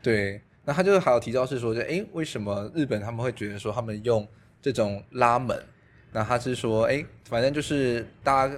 [0.03, 4.27] 对，那他就还有提到是说，就诶，为什么日本他们会觉得说他们用
[4.61, 5.57] 这种拉门？
[6.13, 8.55] 那他是说，哎，反正就是大家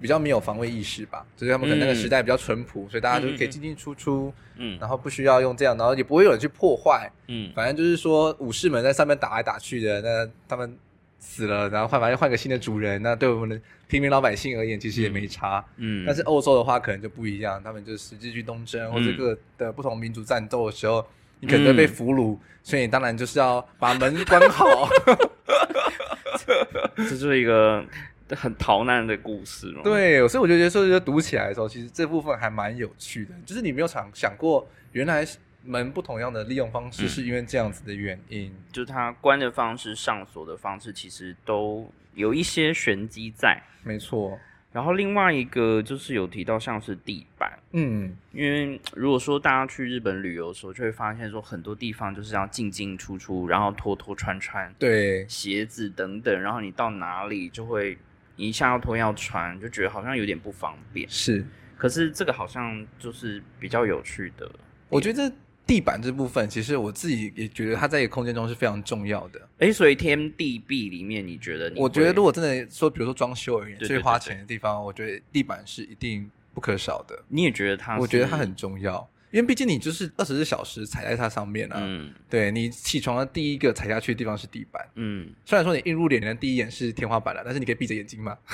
[0.00, 10.78] 比较没有防卫意识吧，就是他们可能那个时代比较淳朴，嗯、所以大家就可以进进出出，嗯，然后不需要用这样，然后也不会有人去破坏，嗯，反正就是说武士们在上面打来打去的，那他们
[11.18, 21.04] 死了，然后换反正换个新的主人，那对我们的平民老百姓而言，其实也没差，嗯，但是欧洲的话可能就不一样，他们就实际去东征或者各的不同民族战斗的时候，
[21.40, 24.88] 你可能被俘虏，嗯、所以你当然就是要把门关好。
[26.96, 27.84] 这就是一个
[28.30, 29.82] 很逃难的故事嘛。
[29.82, 33.34] 对，所以我就觉得说，就读起来的时候，其实这部分还蛮有趣的。
[33.46, 35.26] 就是你没有想想过，原来
[35.64, 38.50] 门不同样的利用方式，是因为这样子的原因。
[38.50, 43.60] 嗯、就是它关的方式、上锁的方式，其实都有一些玄机在。
[43.82, 44.38] 没错。
[44.78, 57.98] 然后另外一个就是有提到像是地板，嗯，因为如果说大家去日本旅游的时候，就会发现说很多地方就是要进进出出，然后脱脱穿穿，对，鞋子等等，然后你到哪里就会
[58.36, 61.10] 一下要脱要穿，就觉得好像有点不方便。
[61.10, 61.44] 是，
[61.76, 64.48] 可是这个好像就是比较有趣的，
[64.88, 65.32] 我觉得。
[65.68, 69.38] 地板这部分，其实我自己也觉得它在一个空间中是非常重要的。
[69.58, 71.78] 诶，所以天地壁里面，你觉得你？
[71.78, 77.22] 我觉得如果真的说，比如说装修而言，最花钱的地方，我觉得地板是一定不可少的。
[77.28, 77.98] 你也觉得它？
[77.98, 81.76] 我觉得它很重要，因为毕竟你就是二十四小时踩在它上面啊。
[81.82, 82.14] 嗯。
[82.30, 84.82] 对，你起床的第一个踩下去的地方是地板。
[84.94, 85.28] 嗯。
[85.44, 88.38] 虽然说你映入眼帘的第一眼是天花板了，但是你可以闭着眼睛嘛。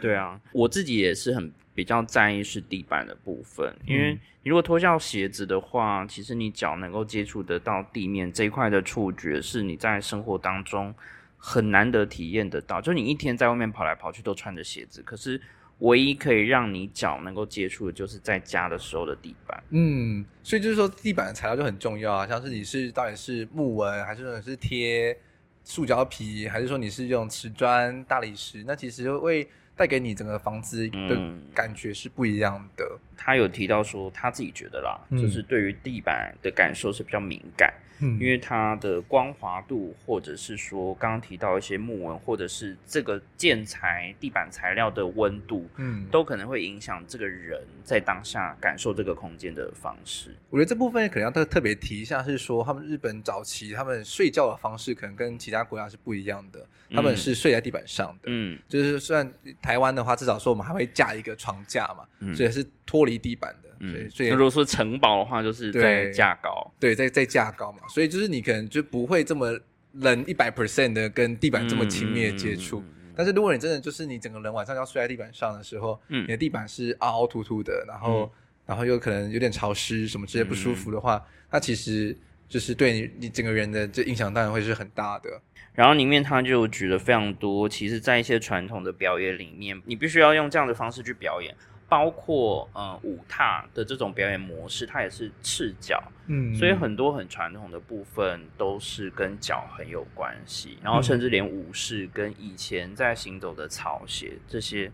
[0.00, 1.52] 对啊，我自己也是很。
[1.76, 10.94] 比较在意是地板的部分，因为你如果脱下鞋子的话，其实你脚能够接触得到地面这一块的触觉，是你在生活当中
[11.36, 12.80] 很难得体验得到。
[12.80, 15.38] 就你一天在外面跑来跑去都穿着鞋子，可是
[15.80, 19.62] 唯一可以让你脚能够接触的，就是在家的时候的地板。
[19.68, 25.14] 嗯，所以就是说地板的材料就很重要啊，像是你是到底是木纹，还是说你是贴
[25.62, 29.46] 塑胶皮，还是说你是用瓷砖、大理石，那其实会。
[29.76, 31.20] 带给你整个房子的
[31.54, 32.84] 感觉是不一样的。
[32.84, 37.72] 嗯，他有提到说他自己觉得啦，嗯，就是对于地板的感受是比较敏感。
[37.98, 50.36] 嗯，因为它的光滑度，或者是说刚刚提到一些木纹，或者是这个建材地板材料的温度，嗯，都可能会影响这个人在当下感受这个空间的方式。
[50.50, 63.68] 我觉得这部分可能要特特别提一下，是说他们日本早期他们睡觉的方式可能跟其他国家是不一样的，他们是睡在地板上的，嗯，就是虽然台湾的话，至少说我们还会架一个床架嘛，嗯，所以是脱离地板的。
[63.80, 69.58] 嗯，所以如果说城堡的话，就是在架高，对，在在架高嘛，所以就是你可能就不会这么
[69.92, 72.82] 冷一百 percent 的跟地板这么亲密的接触。
[73.14, 78.30] 但是如果你真的就是你整个人晚上要睡在地板上的时候，嗯、你的地板是凹凹凸凸的，然后、嗯、
[78.66, 82.16] 然后又可能有点潮湿，什么之类不舒服的话，那、嗯、其实
[82.48, 85.40] 就是对你你整个人的这影响当然会是很大的。
[85.76, 91.54] 然后里面他就举了非常多，其实，在一些传统的表演里面，你必须要用这样的方式去表演。
[91.88, 104.90] 包括呃舞踏的这种表演模式，它也是赤脚，嗯，所以很多很传统的部分都是跟脚很有关系，然后甚至连武士跟以前在行走的草鞋这些，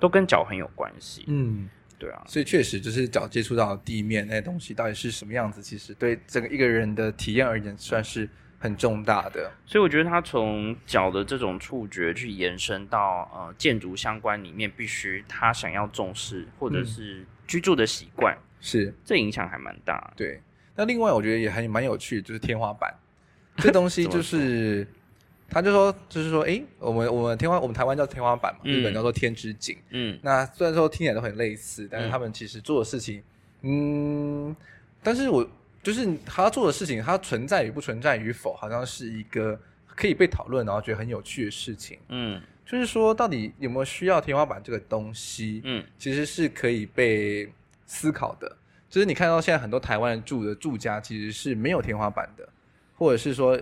[0.00, 8.28] 都跟脚很有关系，嗯，对啊，所以确实就是脚接触到地面那些东西到底是什么样子，其实对整个一个人的体验而言算是。
[8.62, 20.12] 很重大的，所以我觉得他从脚的这种触觉去延伸到呃建筑相关里面，必须他想要重视或者是居住的习惯，嗯、是这影响还蛮大。
[20.16, 20.40] 对，
[20.76, 22.94] 那另外我觉得也还蛮有趣，就是天花板
[23.58, 24.86] 这东西，就是
[25.50, 29.76] 他就说就是说，哎、欸，我们我们天花我们台湾叫天花板嘛，日本叫做天之井。
[29.90, 33.20] 嗯，那虽然说听起来都很类似，但是他们其实做的事情，
[33.62, 34.54] 嗯，
[35.02, 35.44] 但是我。
[35.82, 41.98] 就是他做的事情，它存在与不存在与否，好像是一个可以被讨论，然后觉得很有趣的事情。
[42.08, 45.60] 嗯，就是说，到底有没有需要天花板这个东西？
[45.64, 47.52] 嗯，其实是可以被
[47.84, 48.56] 思考的。
[48.88, 52.48] 就是你看到现在很多台湾住的住家，其实是没有天花板的，
[52.94, 53.60] 或者是说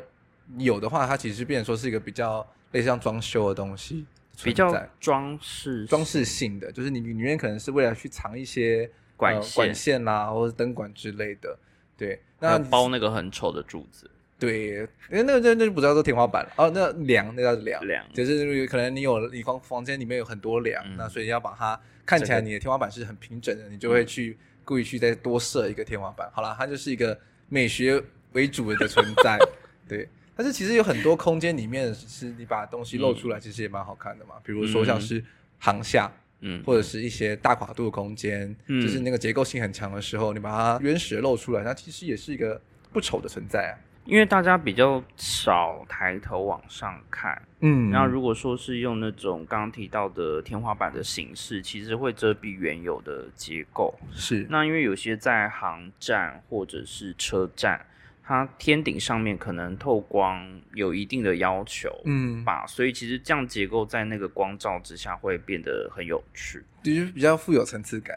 [0.59, 4.05] 有的话，它其实变成说是一个比较类似像装修的东西，
[4.43, 11.59] 比较装饰装饰性的，就是你里面可能是为了去藏一些管线、管线啦，或者灯管之类的。
[12.01, 14.11] 对，那包那个很丑的柱子。
[14.39, 14.77] 对，
[15.11, 17.87] 因为那个那那就不叫做天花板了哦，那梁那叫梁。
[17.87, 26.27] 梁就是可能你有你房房间里面有很多梁，嗯、那所以要把它看起来你的天花板是很平整的，你就会去故意去再多设一个天花板。
[26.29, 27.19] 嗯、好了，它就是一个
[27.51, 29.39] 美学为主的存在。
[29.87, 34.37] 对，但是其实有很多空间里面是你把东西露出来，其实也蛮好看的嘛。
[34.43, 35.23] 比如说像是
[35.59, 36.11] 航厦。
[36.11, 36.21] 嗯，
[36.65, 42.61] 或者是一些大跨度的空间，嗯，就是那个结构性很强的时候，你把它原始的露出来，它其实也是一个
[42.93, 43.75] 不丑的存在啊。
[44.07, 53.95] 因为大家比较少抬头往上看，嗯，然后如果说是用那种刚刚提到的天花板的形式，其实会遮蔽原有的结构。
[54.13, 57.85] 是，那因为有些在航站或者是车站。
[58.23, 68.17] 它天顶上面可能透光有一定的要求，嗯，吧，所以其实这样结构在那个光照之下会变得很有趣，就是比较富有层次感，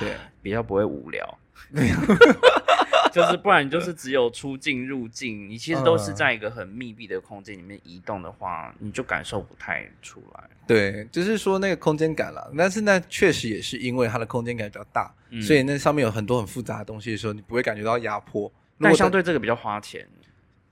[0.00, 1.38] 对，比较不会无聊，
[3.12, 10.42] 就是不然就是只有出境入境，你其实都是在一个很密闭的空间里面移动的话，你就感受不太出来。
[10.66, 18.50] 对，就是说那个空间感了，但是那确实也是因为它的空间感比较大，嗯，所以那上面有很多很复杂的东西的时候，你不会感觉到压迫。
[18.82, 20.06] 但相对这个比较花钱，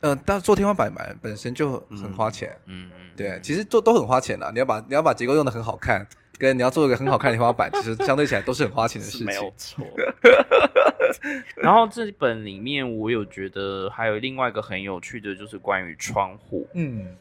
[0.01, 4.51] 嗯、呃，但做天花板板本身就很花钱，嗯嗯，对，其实做都很花钱啦。
[4.53, 6.07] 你要把你要把结构用的很好看，
[6.39, 9.87] 跟你要做一个很好看的天花板， 其实相对起来都是很花钱的事情，没有错。
[11.57, 17.17] 然后这本里面我有觉得还有另外一个很有趣的，就是关于窗户，嗯，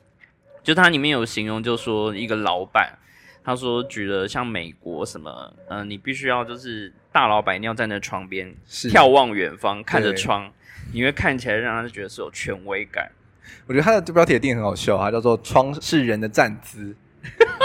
[0.64, 2.98] 就它里面有形容，就说一个老板，
[3.44, 10.52] 他说举了像美国什么，嗯、呃，你必须要就是大老板一定要站在窗边，眺望远方，看着窗。
[10.92, 13.12] 你会看起来让他觉得是有权威感。
[13.68, 16.96] 我觉得他的标题定很好笑，它叫做“窗是人的站姿”，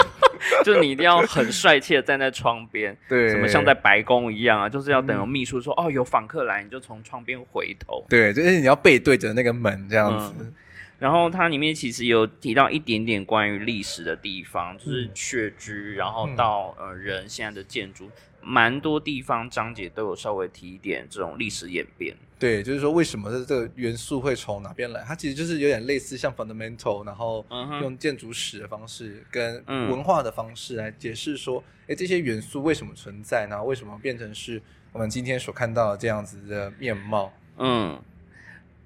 [0.63, 10.35] 就是你一定要很帅气的站在窗边， 对，什么像在白宫一样啊，就是要等有秘书说、嗯、哦有访客来，你就从窗边回头，对，就是你要背对着那个门这样子。
[10.39, 10.53] 嗯、
[10.99, 18.09] 然后它里面其实有提到一点点关于历史的地方，就是穴居，然后到呃人现在的建筑。
[18.47, 22.15] 蛮多地方章节都有稍微提一点这种历史演变。
[22.37, 25.01] 对，就是说为什么这个元素会从哪边来？
[25.03, 27.43] 它其实就是有点类似像 fundamental，然后
[27.81, 33.63] 用建筑史的方式跟文化的方式来解释说，哎、嗯，这些元素为什么存在呢？
[33.63, 37.33] 为什么变成是我们今天所看到的这样子的面貌？
[37.57, 37.99] 嗯，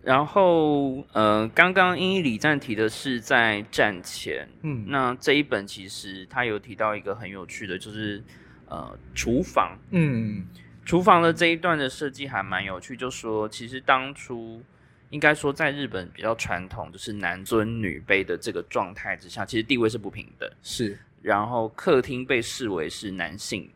[0.04, 8.24] 然后呃，刚刚英译李赞提的是在战前，嗯，那这一本其实他有提到一个很有趣的，就是。
[8.70, 10.46] 呃，厨房，嗯，
[10.86, 12.96] 厨房的这一段的设计还蛮有趣。
[12.96, 14.62] 就说其实当初
[15.10, 20.48] 应该说在日本比较传统，就是男尊女卑的这个状态之下，其实地位是不平等。
[20.62, 23.68] 是，然后客厅被视为是男性，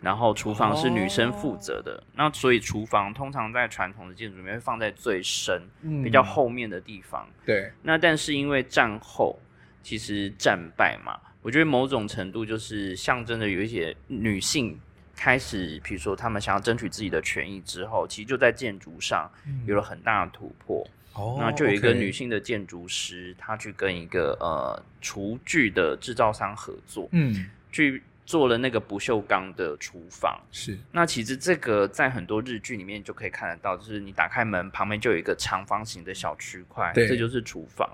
[0.00, 1.96] 然后厨房是女生负责的。
[1.96, 7.28] 哦、那所以厨房通常在传统的建筑里面会放在最深、嗯、比较后面的地方。
[7.44, 7.72] 对。
[7.82, 9.36] 那但是因为战后
[9.82, 11.18] 其实战败嘛。
[11.48, 14.78] 我觉得某种程度就是象征着有一些女性
[15.16, 19.30] 开始，比如说她们想要争取自己的权益之后，其实就在建筑上
[19.64, 20.86] 有了很大的突破。
[21.14, 30.38] 哦，那就有一个女性的建筑师，她去跟一个呃厨具的制造商合作，嗯，去做了那个不锈钢的厨房。
[30.52, 37.88] 是，那其实这个在很多日剧里面就可以看得到，就是你打开门旁边就有一个长方形的小区块，对这就是厨房。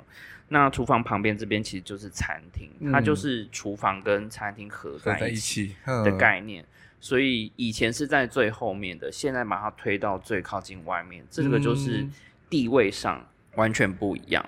[0.49, 6.64] 那厨房旁边这边其实就是餐厅，嗯它就是厨房跟餐厅合合在一起起的概念。
[7.01, 12.05] 所以以前是在最后面的，现在把它推到最靠近外面，这个就是
[12.51, 13.24] 地位上
[13.55, 14.45] 完全不一样。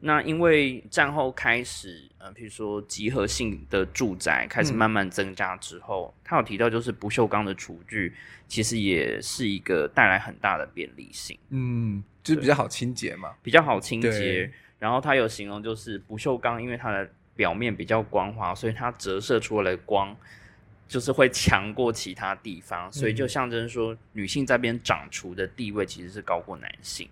[0.00, 8.14] 那因为战后开始，呃，比如说集合性的住宅开始慢慢增加之后，他、嗯、有提到就是不锈钢的厨具，
[8.48, 11.38] 其实也是一个带来很大的便利性。
[11.50, 14.50] 嗯，就是比较好清洁嘛，比较好清洁。
[14.78, 20.16] 然后他有形容就是不锈钢，因为它的表面比较光滑，所以它折射出来的光
[20.88, 27.06] 就是会强过其他地方，所以就象征说女性在边掌厨的地位其实是高过男性。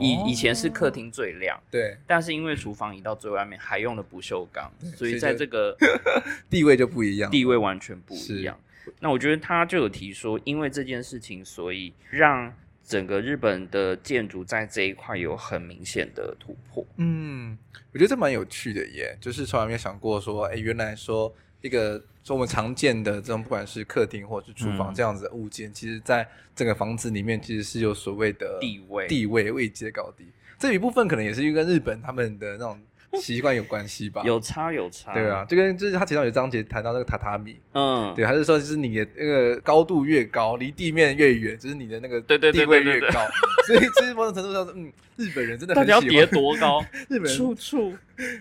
[0.00, 5.76] 以、哦、以前是客厅最亮，对，但是因为厨房移到最外面，还用了不锈钢，所以在这个
[6.50, 8.58] 地位就不一样，地位完全不一样。
[9.00, 12.52] 那我觉得他就有提说，因为这件事情，所以让。
[12.88, 16.82] 整个日本的建筑在这一块有很明显的突破。
[16.96, 17.58] 嗯，
[17.92, 21.30] 我觉得这蛮有趣的耶，就是从来没有想过说，哎，原来说
[21.60, 30.24] 一个说我们常见的这种不管是客厅或者是厨房这样子的物件，嗯、其实在整个房子里面其实是有所谓的地位、地位位阶高低。
[30.58, 32.78] 这一部分可能也是因为跟日本他们的那种。
[33.14, 34.22] 习惯有关系吧？
[34.22, 35.14] 有差有差。
[35.14, 43.26] 对啊，就跟就是他其中有章节谈到那个榻榻米，嗯，对，还是说就是你的那个高度越高，离地面越远，就是你的那个地位越高。
[43.66, 46.80] 所以其实某种程度上是，嗯，日本人真的很喜欢到底要叠多高？
[47.10, 47.92] 日本人处处，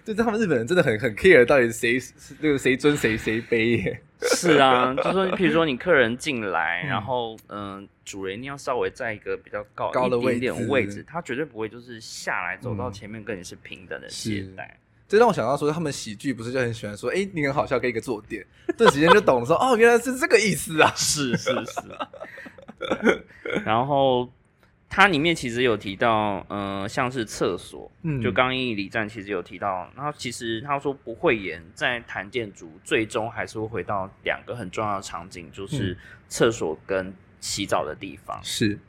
[0.05, 1.99] 就是他们日本人真的很很 care 到底谁
[2.39, 4.01] 那个谁尊谁谁卑耶。
[4.21, 14.79] 是啊， 就说比如说你客人进来，然后嗯，主人一定要稍微在一个比较高高的一点点位置，他绝对不会就是下来走到前面跟你是平等的接待。
[15.07, 18.45] 这让我想到说，他们喜剧不是就很喜欢说，哎，你很好笑，给一个坐垫，
[18.77, 21.81] 这时间就懂了说，哦，原来是这个意思啊，是是是。
[23.65, 24.31] 然后。
[24.89, 35.95] 它里面其实有提到，呃，像是厕所，嗯，就刚毅李站其实有提到，然后其实他说不会演，在谈建筑，最终还是会回到两个很重要的场景，就是
[36.29, 38.79] 厕所跟洗澡的地方，是，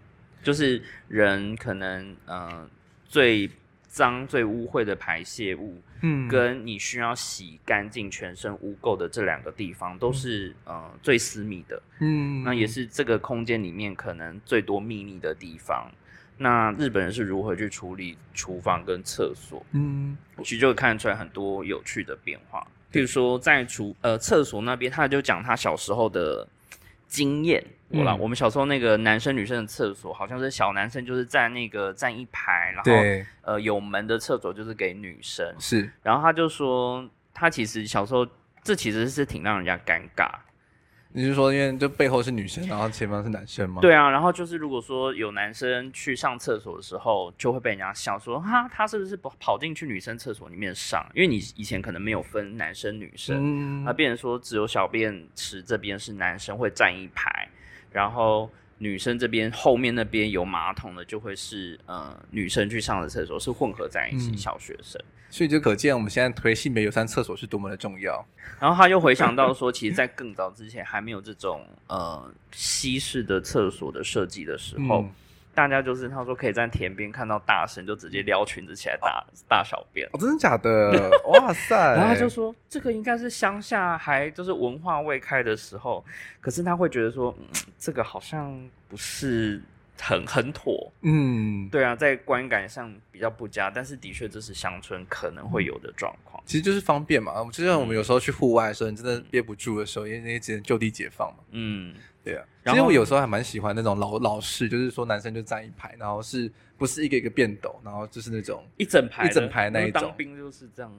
[0.42, 2.68] 就是人可能，呃，
[3.06, 3.50] 最
[3.88, 15.90] 脏、最污秽的排泄物，嗯，跟你需要洗干净全身污垢的这两个地方，都是呃最私密的，嗯，那也是这个空间里面可能最多秘密的地方。
[16.36, 19.64] 那日本人是如何去处理厨房跟厕所？
[19.72, 22.64] 嗯，其实就会看出来很多有趣的变化。
[22.90, 26.46] 比如说在厨呃厕所那边，他就讲他小时候的
[27.08, 27.64] 经验。
[27.90, 32.92] 我啦，我们小时候那个男生女生的厕所，好像是小男生就是在那个站一排，然后
[33.42, 35.54] 呃有门的厕所就是给女生。
[35.58, 38.26] 是，然后他就说，他其实小时候
[38.62, 40.30] 这其实是挺让人家尴尬。
[41.10, 43.80] 你是说，因为就背后是女生，然后前方是男生吗？
[43.80, 51.04] 对啊，然后就是如果说有男生去上厕所的时候，就会被人家笑说，哈，他是不是跑跑进去女生厕所里面上？
[51.14, 57.48] 因为你以前可能没有分男生女生，那、嗯、变成说只有小便池这边是男生会站一排，
[57.90, 65.00] 然后女生这边后面那边有马桶的就会是呃女生去上的厕所，是混合在一起，嗯、小学生。
[65.30, 68.24] 所以就可见我们现在推性别友善厕所是多么的重要。
[68.58, 75.10] 然后他又回想到说，其实，在更早之前还没有这种呃西式的厕所的设计的时候，嗯、
[75.58, 80.08] 大家就是他说可以在田边看到大神就直接撩裙子起来大、哦、大小便。
[80.12, 81.10] 哦，真的假的？
[81.26, 81.74] 哇塞！
[81.96, 86.04] 然后他就说，这个应该是乡下还就是文化未开的时候，
[86.40, 87.46] 可是他会觉得说，嗯，
[87.76, 88.56] 这个好像
[88.88, 89.60] 不是。
[90.00, 96.40] 很很妥，嗯，对啊，在观感上比较不佳，但是的确这是乡村可能会有的状况。
[96.46, 101.38] 其实就是方便嘛，就像我们有时候去户外的时候，你真的憋不住的时候，因为那些只能就地解放嘛。
[101.50, 101.92] 嗯，
[102.24, 102.44] 对啊。
[102.66, 110.02] 其实我有时候还蛮喜欢那种老老式，就是说男生就站一排，然后是不是一个一个变斗，然后就是那种一整排一整排那一种。
[110.02, 110.92] 当兵就是这样。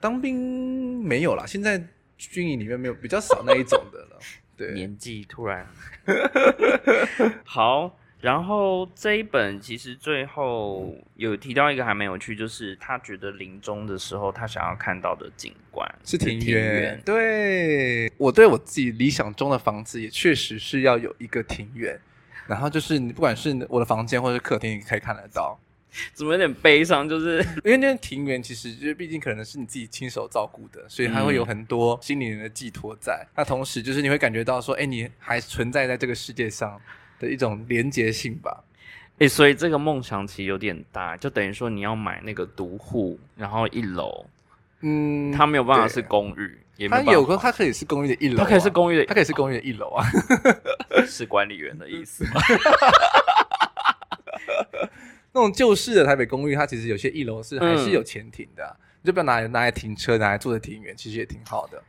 [0.00, 1.82] 当兵没有啦，现在
[2.16, 4.18] 军营里面没有比较少那一种的了。
[4.56, 5.66] 对， 年纪突然
[7.44, 7.96] 好。
[8.22, 17.02] 然后这一本其实最后有提到一个还蛮有趣，就是他觉得临终的时候，他想要看到的景观是庭园。
[17.04, 22.00] 对，我对我自己理想中的房子也确实是要有一个庭院，
[22.46, 25.58] 然后就是你不管是我的房间或者是客厅，你可以看得到。
[26.14, 27.08] 怎么有点悲伤？
[27.08, 33.26] 就是 因为那庭园其实就是毕竟可能是你自己亲手照顾的，所以它会有很多心灵的寄托在。
[33.36, 36.80] 那同时就是你会感觉到说，哎，你还存在在这个世界上。
[37.22, 38.64] 的一种连结性吧，
[39.14, 44.26] 哎、欸，所以这个梦想其实有点大，就等于说你要买那个独户，然后一楼，
[44.80, 50.04] 嗯，它没有办法是公寓，也没有它有个它可以是公寓的一楼、啊，它可以是公寓的，它可以是公寓的一楼啊，
[51.06, 52.40] 是管理员的意思吗？
[55.34, 61.82] 那种旧式的台北公寓，它其实有些一楼是还是有前庭的、啊，嗯、就不要拿来拿来停车，拿来做的庭园，其实也挺好的。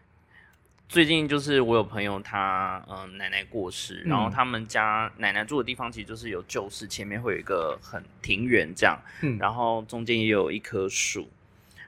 [0.89, 11.27] 最近就是我有朋友他，他嗯奶奶过世，嗯、然后他们家奶奶住的地方其实就是有旧式，前面会有一个很庭园这样，嗯，然后中间也有一棵树。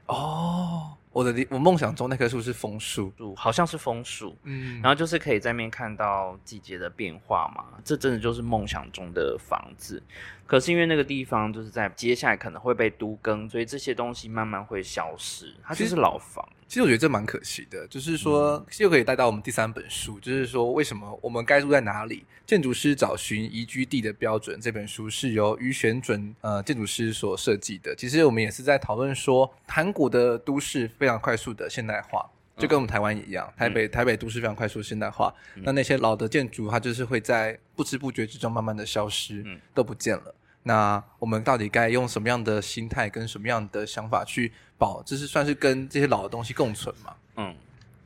[0.07, 10.01] 哦，我的我梦想中那棵树是枫树，好像是枫树，嗯，然后就是可以在那边看到季节的变化嘛，这真的就是梦想中的房子。
[10.45, 16.47] 可是因为那个地方就是在接下来可能会被都更，所以这些东西慢慢会消失，它就是老房。
[16.67, 22.25] 其实我觉得这蛮可惜的，就是说又可以带到我们第三本书，就是说为什么我们该住在哪里？
[22.45, 24.59] 建筑师找寻宜居地的标准。
[24.59, 27.95] 这本书是由于选准呃建筑师所设计的。
[27.95, 32.27] 其实我们也是在讨论说，韩国的都市非常快速的现代化，
[32.57, 35.33] 就跟我们台湾一样，台北台北都市非常快速现代化。
[35.55, 39.43] 那那些老的建筑，它就是会在不知不觉之中慢慢的消失，
[39.73, 40.33] 都不见了。
[40.63, 47.15] 那我们到底该用什么样的心态跟什么样的想法去保，就是算是跟这些老的东西共存嘛？
[47.35, 47.55] 嗯，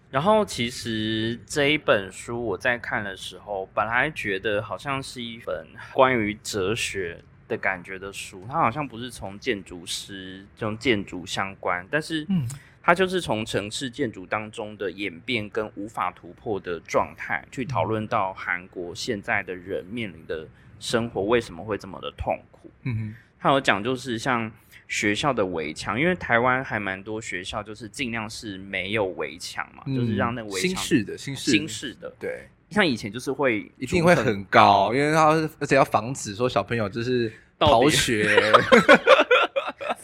[0.10, 12.46] 然后其实这一本书我在看的时候，本来觉得好像是一本关于哲学的感觉的书，它好像不是从建筑师这种建筑相关，但是嗯，
[12.82, 20.48] 它就是从城市建筑当中的演变跟无法突破的状态，去讨论到韩国现在的人面临的。
[20.82, 22.72] 生活为什么会这么的痛苦？
[22.84, 24.50] 嗯哼，他有讲，就是像
[24.88, 38.40] 学校的围墙，因为台湾还蛮多学校，就是尽量是没有围墙嘛，嗯、就是让那个围墙新式的、新式的、新式的，对，像以前就是会一定会很高，因为他而且要防止说小朋友就是逃学。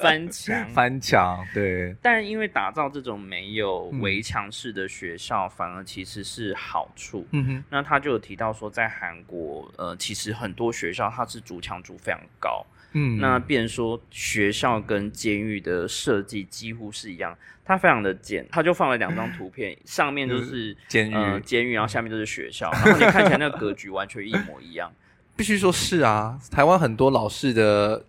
[0.06, 1.95] 翻墙，翻墙，对。
[2.01, 7.28] 但因为打造这种没有围墙式的学校，嗯、反而其实是好处。
[7.32, 7.64] 嗯哼。
[7.70, 12.66] 那他就有提到说，在韩国，呃，其实很多学校它是筑墙筑非常高。
[12.93, 13.18] 嗯。
[13.20, 24.91] 那变说学校跟监狱的设计几乎是一样，它非常的简，它就放了两张图片，上面就是 监狱，呃、监狱，然后下面就是学校，然后你看起来那个格局完全一模一样。
[25.36, 28.06] 必须说是啊，台湾很多老式的。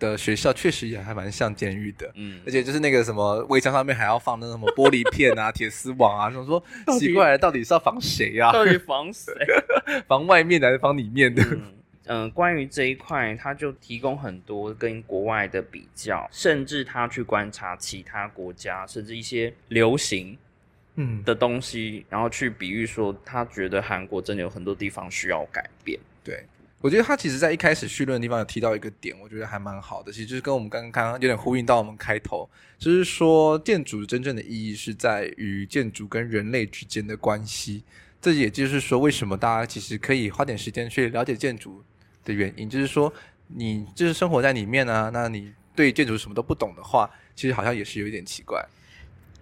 [0.00, 6.60] 的学校确实也还蛮像监狱的，嗯，而且就是那个什么围墙上面还要放那什么玻璃片啊、 铁丝网啊，说说
[6.98, 8.50] 奇怪，到底是要防谁呀？
[8.50, 9.32] 到底防谁？
[10.08, 11.44] 防外面的还是防里面的？
[11.52, 11.62] 嗯，
[12.06, 20.36] 呃，关于这一块，他就提供很多跟国外的比较，甚至他去观察其他国家，甚至一些流行
[20.96, 26.42] 嗯的东西，嗯、然后去比喻说，他觉得韩国真的有很多地方需要改变，对。
[26.80, 30.10] 我觉得他其实，在一开始绪论的地方有提到一个点，我觉得还蛮好的。
[30.10, 37.82] 其实就是跟我们刚刚有点呼应到我们开头，就是说建筑真正的意义是在于建筑跟人类之间的关系。
[38.22, 41.84] 这也就是说，为什么大家其实可以花点时间去了解建筑
[42.24, 43.12] 的原因，就是说
[43.48, 48.58] 你就是生活在里面啊，那你对建筑什么都不懂的话，其实好像也是有一点奇怪。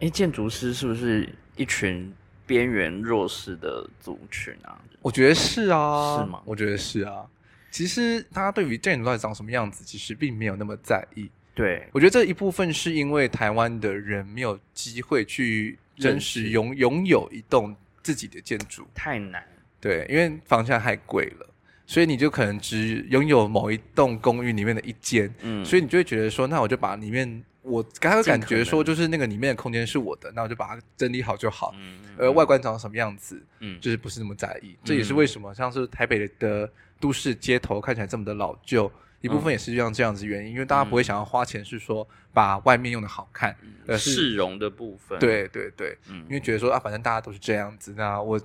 [0.00, 2.12] 诶，建筑师是不是一群？
[2.48, 6.40] 边缘弱势的族群啊，我觉得是啊，是吗？
[6.46, 7.26] 我觉得是啊。
[7.70, 11.30] 其实他对于建筑到底长什么样子，其实并没有那么在意。
[11.54, 19.44] 对，我觉得这一部分是因为台湾的人没有机会去真实拥拥有一栋自己的建筑，太难。
[19.78, 21.46] 对，因为房价太贵了，
[21.86, 27.44] 所以你就可能只拥有某一栋公寓里面的一间，嗯，所以你就会觉得说，那我就把里面。
[27.68, 31.74] 我刚刚感觉说，就是那个里面的空间是我的，那我就把它整理好就好。
[31.78, 34.74] 嗯，而外观长什么样子，嗯，就是不是那么在意。
[34.82, 38.90] 这也是为什么像是台北的都市街头看起来这么的老旧，
[39.20, 43.54] 一部分也是这样这样子原因，因为大家不会想要花钱，是说把外面用的好看，
[43.86, 45.18] 而是市容的部分。
[45.18, 48.40] 对对对，嗯，因为觉得说啊，反正大家都是这样子，那我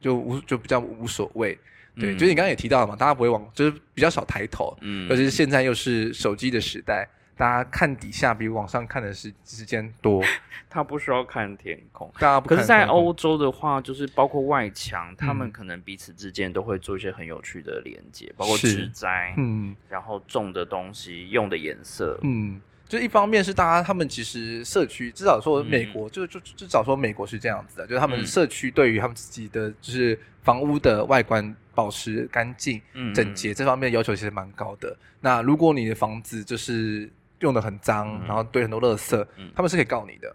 [0.00, 1.58] 就无就比较无所谓。
[1.96, 7.08] 对，就是你刚刚也提到了嘛，大家不会往，就是比较少抬头，嗯，而且现在又是手机的时代。
[7.38, 10.22] 大家看底下比网上看的时时间多，
[10.68, 12.10] 他不需要看天空。
[12.14, 34.96] 大家不可是，在欧洲的话，就是包括外墙，嗯、他们可能彼此之间都会做一些很有趣的连接，包括植栽，嗯，然后种的东西用的颜色，嗯，就一方面是大家他们其实社区，至少说美国，嗯、就就至少说美国是这样子的，就是他们社区对于他们自己的就是房屋的外观保持干净、嗯、整洁这方面要求其实蛮高的。
[35.20, 37.08] 那如果你的房子就是
[37.40, 40.34] 用的很脏，然后堆很多垃圾，他们是可以告你的。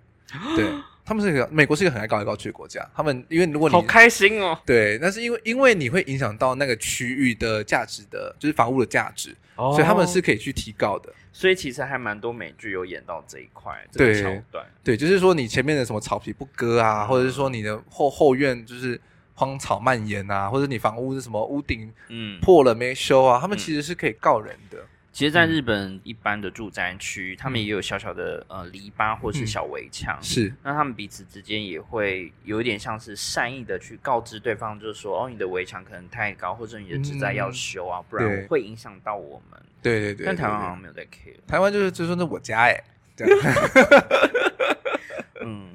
[0.55, 0.65] 对，
[1.05, 2.83] 他们是一个美国是一个很爱告来告去的国家。
[2.95, 11.13] 他们因为如果你好开心哦，对，那是因为因为你会影响到那个区域的价值的，就是房屋的价值，哦、所以他们是可以去提高的。
[11.31, 18.99] 所以其实还蛮多美剧有演到这一块这个桥段，对，就是说你前面的什么草皮不割啊，或者是说你的后后院就是
[19.35, 24.77] 荒草蔓延啊，或者你房屋是什么屋顶嗯破了没修啊，他们其实是可以告人的。
[25.13, 39.61] 其实，在日本一般的住宅区，他们也有小小的呃篱笆或是小围墙，是那他们彼此之间也会有一点像是善意的去告知对方，就是说哦，你的围墙可能太高，或者你的植栽要修啊，不然会影响到我们。
[39.83, 41.37] 对对对，但台湾好像没有在 care。
[41.45, 42.83] 台湾就是就说那我家哎，
[43.15, 43.39] 这样。
[45.45, 45.69] 嗯，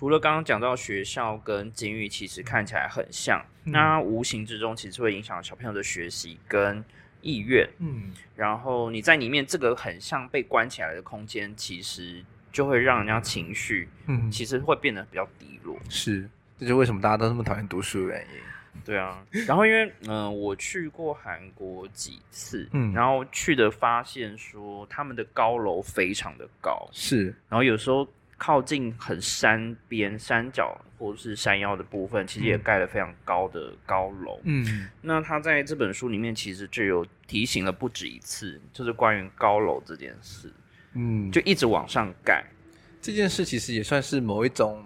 [0.00, 6.84] 除了刚刚讲到学校跟监狱，其实看起来很像，那无形之中其实会影响小朋友的学习跟。
[7.22, 15.78] 意愿，嗯，然后你在里面这个很像被关起来的空间，其实就会让人家情绪，嗯，其实会变得比较低落。
[15.88, 18.82] 是，这就是为什么大家都那么讨厌读书的原因。
[18.84, 28.06] 对啊，然后因为嗯、呃，我去过韩国几次，嗯，然后去的发现说他们的高楼非常的高，是，然后有时候。
[28.40, 34.40] 靠近很山边、山脚或者是山腰的部分，其实也盖了非常高的高楼。
[34.44, 40.50] 嗯，那他在这本书里面其实就有提醒了不止一次，就是关于高楼这件事。
[40.94, 42.42] 嗯，就一直往上盖
[43.02, 44.82] 这件事，其实也算是某一种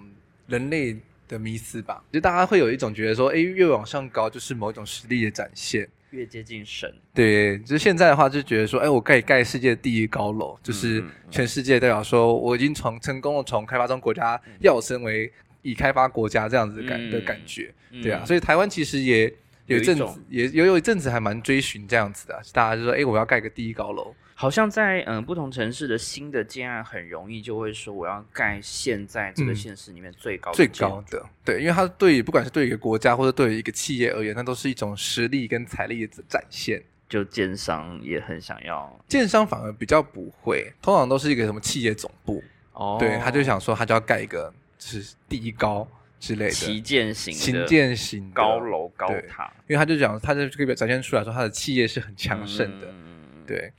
[0.49, 2.03] 人类的迷思吧。
[2.11, 5.89] 就大家会有一种觉得说，哎，越往上高就是某一种实力的展现。
[6.15, 15.31] 越接近神，对，就是现在的话，就觉得说，哎，我可以盖世界第一高楼，就是全世界代表说，我已经从成功的从开发中国家跃升为
[15.63, 19.33] 已开发国家这样子的感、嗯、的感觉，对啊，所以台湾其实也
[19.67, 24.15] 有一阵子，也有有一阵子还蛮追寻这样子的，大家就说，哎，我要盖个第一高楼。
[24.35, 36.83] 好像在嗯、呃、不同城市的新的建案很容易就会说，我要盖现在这个县市里面最高最高的，对，因为它对于不管是对于一个国家或者对于一个企业而言，那都是一种实力跟财力的展现。
[37.07, 45.87] 就建商也很想要，建商反而比较不会，通常都是一个什么企业总部哦，对，他就想说他就要盖一个就是第一高
[46.19, 53.71] 之类的旗舰型、旗舰型高楼高塔，因为他就讲他就可以展现出来说他的企业是很强盛的，嗯、对。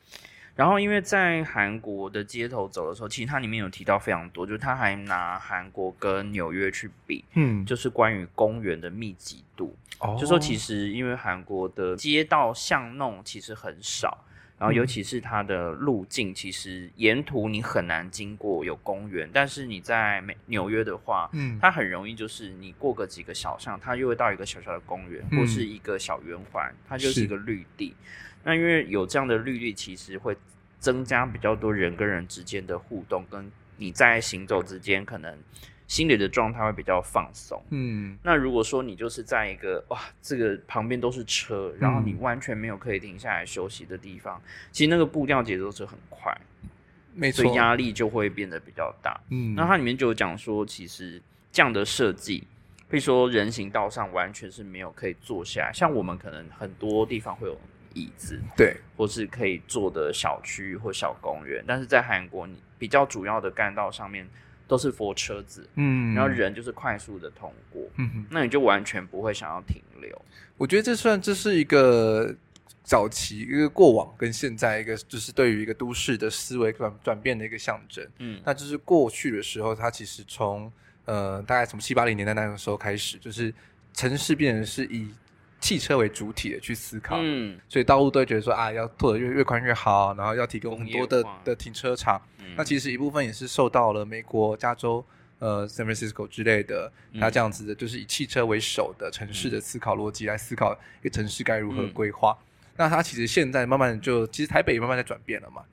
[0.56, 14.24] 然后，因为在韩国的街头走的时候，其实它里面有提到非常多，就是他还拿韩国跟纽约去比，嗯，就是关于公园的密集度，哦，就说其实因为韩国的街道巷弄其实很少，
[14.58, 27.26] 然后尤其是它的路径，其实沿途你很难经过有公园，但是你在美纽约的话，嗯，它很容易就是你过个几个小巷，它又会到一个小小的公园，嗯，或是一个小圆环，它就是。
[27.26, 27.94] 一个绿地。
[28.48, 30.38] 那因为有这样的绿地，其实会
[30.78, 35.36] 增加比较多人跟人之间的互动，跟你在行走之间，可能
[35.88, 37.60] 心里的状态会比较放松。
[37.72, 46.32] 嗯，那如果说你就是在一个哇，这个旁边都是车，然后你完全没有可以停下来休息的地方，嗯、其实那个步调节奏是很快，
[47.16, 49.20] 没错，所以压力就会变得比较大。
[49.32, 51.20] 嗯，那它里面就有讲说，其实
[51.52, 52.48] 这样的设计，
[52.88, 57.60] 比如说人行道上完全是没有可以坐下来，像我们可能很多地方会有。
[57.96, 64.28] 椅子对，或是可以坐的小区域或小公园，但是在韩国，你比较主要的干道上面
[64.68, 70.22] 都是 for 车子，嗯，然后人就是快速的通过，嗯哼，那你就完全不会想要停留。
[70.58, 72.36] 我觉得这算这是一个
[72.84, 80.72] 早期一个过往跟现在一个就是对于一个都市的思维转转变的一个象征，嗯，那就是过去的时候，它其实从
[81.06, 83.54] 呃大概从七八零年代那个时候开始，就是
[83.94, 85.10] 城市变成是以。
[85.66, 92.22] 汽车为主体的去思考，嗯，所以道路都会觉得说啊，要拓得越越宽越好，然后要提供很多的的停车场。
[92.38, 95.04] 嗯、那其实一部分也是受到了美国加州
[95.40, 102.38] 呃 San Francisco 之类的，它这样子的，就是以汽车为首的城市的思考逻辑来思考一个城市该如何规划。
[102.40, 102.46] 嗯、
[102.78, 105.64] 那它其实现在慢慢就，其实台北也慢慢在转变了嘛。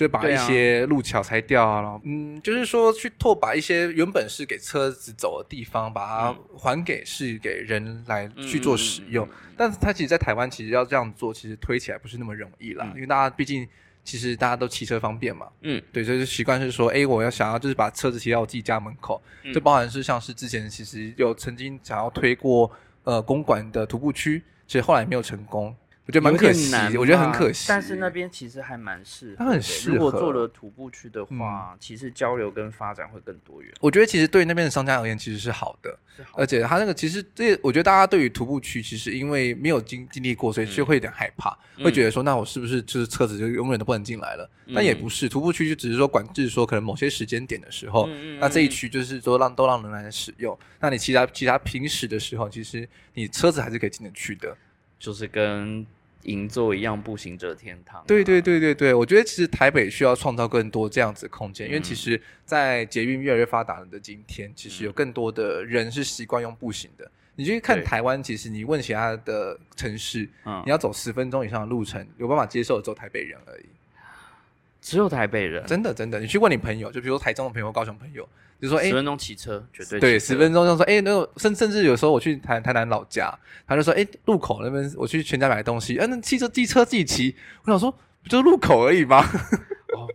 [0.00, 9.26] 就把一些路桥拆掉啊，然后嗯，就是说去拓把一些原本是给车子走的地方，把它还给是给人来去做使用。
[9.26, 13.68] 嗯、但是它其实，在台湾其实要这样做，其实推起来不是那么容易啦，嗯、因为大家毕竟
[14.02, 19.20] 其实大家都骑车方便嘛，嗯，对，所以就习惯是说，哎，我要想要就是把车子骑到我自己家门口，
[19.52, 22.70] 这、嗯、包含是像是之前其实有曾经想要推过
[23.04, 25.76] 呃公馆的徒步区，其实后来没有成功。
[26.10, 27.66] 我觉得蛮可惜，我觉得很可惜。
[27.68, 29.94] 但是那边其实还蛮适合，它很适合。
[29.94, 33.72] 如果做了徒步区的话，嗯、其实交流跟发展会更多元。
[33.80, 36.42] 我觉得其实对那边的商家而言，其实是好的，是好的。
[36.42, 44.50] 而且他那个其实这，我觉得大家对于徒步区，其实因为没有经经历过，所以就会有点害怕，嗯、会觉得说，那我是不是就是车子就永远都不能进来了？
[44.66, 50.58] 嗯、但也不是，徒步区就只是说管制说，可能某些时间点的时候，嗯、那这一区就是说让都让人来使用。
[50.80, 54.56] 那你其他其他平时的时候，其实你车子还是可以进得去的，
[54.98, 55.86] 就是跟。
[56.22, 58.04] 银座一样，步行者天堂。
[58.06, 67.10] 对对对对对，我觉得其实台北需要创造更多这样子的空间，嗯、因为其实，在捷运越来越发达的今天，其实有更多的人是习惯用步行的。
[67.36, 73.64] 你去看台湾，其实你问其他的城市，对你要走十分钟以上的路程，有办法接受的只有台北人而已。
[74.82, 78.28] 只有台北人，真的真的，你去问你朋友，就比如说台中的朋友、高雄朋友，
[78.60, 83.32] 就说哎，十分钟骑车绝对对，十分钟就说哎，那个甚甚至有时候我去台台南老家，
[83.66, 87.34] 他就说哎，路口那边我去全家买东西，哎，那汽车机车自己骑，
[87.64, 87.90] 我想说
[88.22, 89.24] 不就是路口而已吗？
[89.94, 90.06] 哦，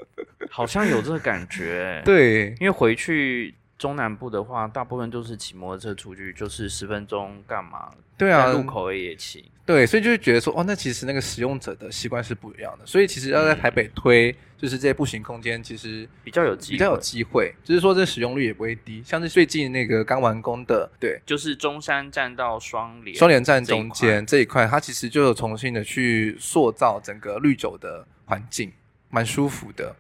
[0.50, 3.54] 好像有这个感觉，对，因为回去。
[3.78, 7.92] 中南部的话，大部分都是骑摩托车出去，就是十分钟干嘛？
[8.18, 9.44] 对啊，路口也骑。
[9.66, 12.86] 对，所以就会觉得说，哦，那其实那个使用者的习惯是不一样的。
[12.86, 17.54] 所以其实要在台北推，嗯、就是这些步行空间，其实比较有机会，比较有机会。
[17.64, 19.02] 就是说，这使用率也不会低。
[19.04, 28.72] 像是最近那个刚完工的，对，就是中山站到双连，双连站中间这一块，它其实就有重新的去塑造整个绿洲的环境，
[29.10, 29.94] 蛮舒服的。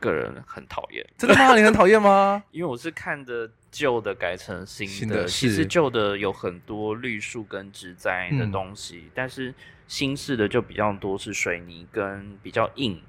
[0.00, 1.54] 个人很讨厌，真的吗？
[1.54, 2.42] 你很讨厌吗？
[2.50, 9.54] 因为我是看着旧的改成新的，新的其实旧的有很多绿树跟植栽的东西，嗯、但是
[9.86, 13.00] 新式的就比较多是水泥跟比较硬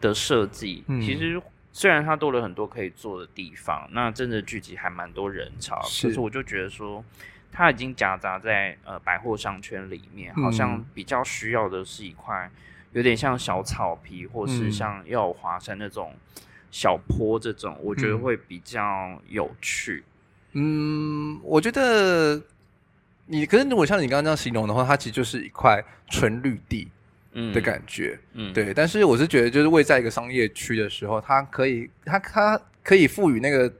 [0.00, 0.84] 的设计。
[0.86, 1.40] 嗯、其实
[1.72, 7.04] 虽然它多了很多可以坐的地方，那真的聚集还蛮多人潮，是可是我就觉得说，
[7.50, 12.50] 它已经夹杂在呃百货商圈里面，好像比较需要的是一块。
[12.92, 16.14] 有点像小草皮，或是像耀华山那种
[16.70, 20.04] 小坡，这种、嗯、我觉得会比较有趣。
[20.52, 22.40] 嗯，我觉得
[23.26, 26.88] 你可是如果像你刚刚这样形容的话，它其实就是一块纯绿地
[27.54, 28.18] 的感觉。
[28.34, 28.74] 嗯，对。
[28.74, 33.72] 但是我是觉得，就是位在一个商业区的时候，它可以，它它可以赋予那个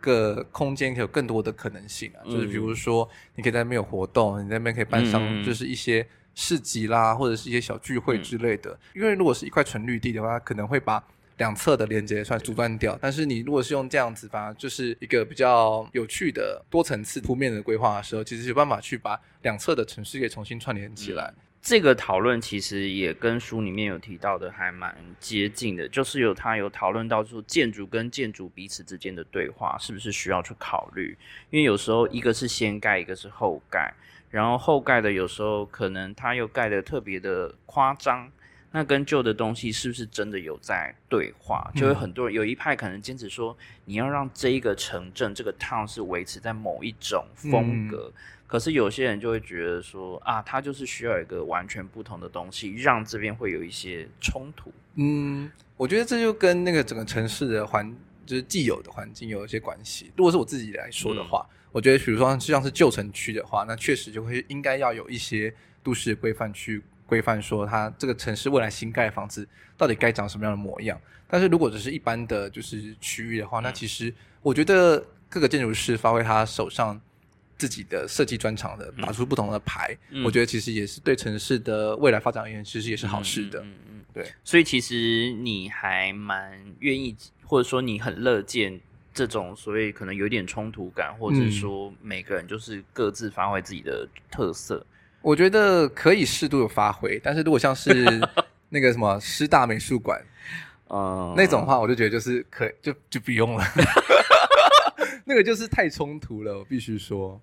[0.00, 2.20] 个空间有更多的可能性啊。
[2.24, 6.04] 嗯、就是比如说，你可以在那边有活动，你在那边可以办上，就是一些。
[6.36, 8.70] 市集啦，或者是一些小聚会之类的。
[8.70, 11.02] 嗯、因为如果是一块纯绿地的话，可能会把
[11.38, 12.96] 两侧的连接算阻断掉。
[13.00, 21.32] 但是你如果是用这样子吧，就是一个比较有趣的多层次铺面的规划的时候，其实有办法去把两侧的城市给重新串联起来。
[21.36, 31.16] 嗯、这个讨论其实也跟书里面有提到的还蛮接近的，就是有他有讨论到说建筑跟建筑彼此之间的对话是不是需要去考虑，
[31.48, 33.94] 因为有时候一个是先盖，一个是后盖。
[34.36, 38.30] 然后后盖的有时候可能它又盖得特别的夸张，
[38.70, 41.72] 那跟旧的东西是不是真的有在对话？
[41.74, 43.56] 就会很多人有一派可能坚持说，
[43.86, 54.70] 你要让这一个城镇这个 town 是维持在某一种风格，嗯、可是有些人就会觉得说啊，它就是需要一个完全不同的东西，让这边会有一些冲突。
[54.96, 57.90] 嗯，我觉得这就跟那个整个城市的环，
[58.26, 60.12] 就是既有的环境有一些关系。
[60.14, 61.46] 如果是我自己来说的话。
[61.48, 65.52] 嗯我觉得，比如说像是旧城区的话，那确实就会应该要有一些
[65.82, 69.46] 都市规范去规范，说它这个城市未来新盖的房子
[69.76, 70.98] 到底该长什么样的模样。
[71.28, 74.10] 但是如果只是一般的就是区域的话，那其实
[74.40, 76.98] 我觉得各个建筑师发挥他手上
[77.58, 83.60] 自己的设计专长的，打出不同的牌，嗯、我觉得其实也是对城市的未来发展而言，其实也是好事的。
[83.60, 84.32] 嗯嗯，对。
[84.42, 87.14] 所以其实你还蛮愿意，
[87.44, 88.80] 或者说你很乐见。
[89.16, 94.86] 这种所谓可能有点冲突感，或者是说每个人就是各自发挥自己的特色，嗯、
[95.22, 97.18] 我觉得可以适度的发挥。
[97.24, 98.04] 但是如果像是
[98.68, 100.22] 那个什么师大美术馆，
[100.90, 103.64] 嗯，那种的话，我就觉得就是可就就不用了。
[105.24, 107.40] 那个就是太冲突了，我必须说，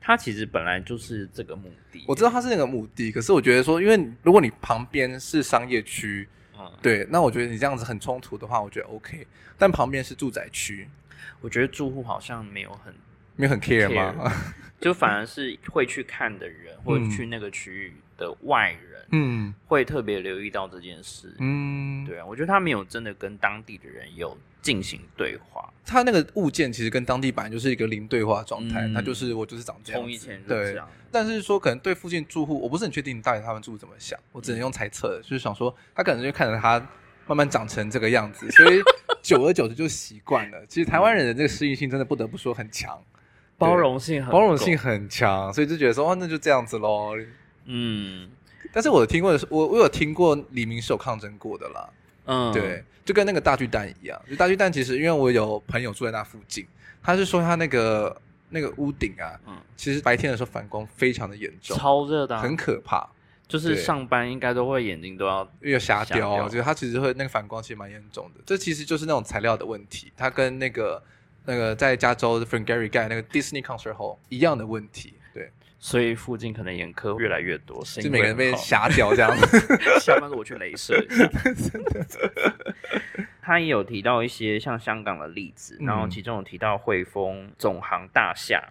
[0.00, 2.02] 它其实本来就是这个目的。
[2.08, 6.28] 我知道它是那个目的，可是我觉得说，因为如果你旁边是商业区。
[6.82, 9.26] 对，那我觉得你这样子很冲突的话，我觉得 OK。
[9.58, 10.88] 但旁边是住宅区，
[11.40, 12.94] 我觉得住户好像没有很
[13.36, 14.32] 没有很 care 吗？
[14.80, 21.34] 就反而是会去看的人，或者去那个区域的外人，嗯，会特别留意到这件事。
[21.38, 25.72] 嗯，对啊，我觉得他没有真的跟当地的人有进行对话。
[25.84, 30.88] 他那个物件其实跟当地本来就是一个零对话状态，他就是我就是长这样，从以前就这样。
[31.12, 36.78] 但是说可能对附近住户，我不是很确定到底他们住户怎么想，我只能用猜测的，就是想说他可能就看着他
[37.26, 38.80] 慢慢长成这个样子， 所以
[39.22, 40.66] 久而久之就习惯了。
[40.66, 43.00] 其实台湾人的这个适应性真的不得不说很强。
[43.58, 47.14] 包容性很包容性很强，所以就觉得说哦，那就这样子喽。
[47.66, 48.28] 嗯，
[48.72, 51.88] 但是我听过的是，我我有听过李明是有抗争过的啦。
[52.24, 54.20] 嗯，对，就跟那个大巨蛋一样。
[54.28, 56.66] 就大巨蛋其实，因为我有朋友住在那附近，
[57.02, 63.08] 他是说他那个那个屋顶啊，嗯，其实白天的时候反光非常的严重，超热的，很可怕。
[63.48, 68.40] 就是上班应该都会眼睛都要因为瞎掉，我觉得它其实会那个反光其实蛮严重的。
[68.44, 71.00] 这其实就是那种材料的问题，它跟那个
[71.44, 75.14] 那个在加州的 Frank Gehry 盖那个 Disney Concert Hall 一样的问题。
[75.86, 80.00] 对，所以附近可能眼科越来越多，就每个人被瞎 掉这样子。
[80.00, 81.30] 下班我去镭射一下。
[83.40, 88.62] 他也有提到一些像香港的例子，然后其中有提到汇丰总行大厦。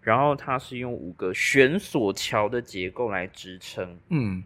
[0.00, 4.42] 然后它是用五个悬索桥的结构来支撑，嗯，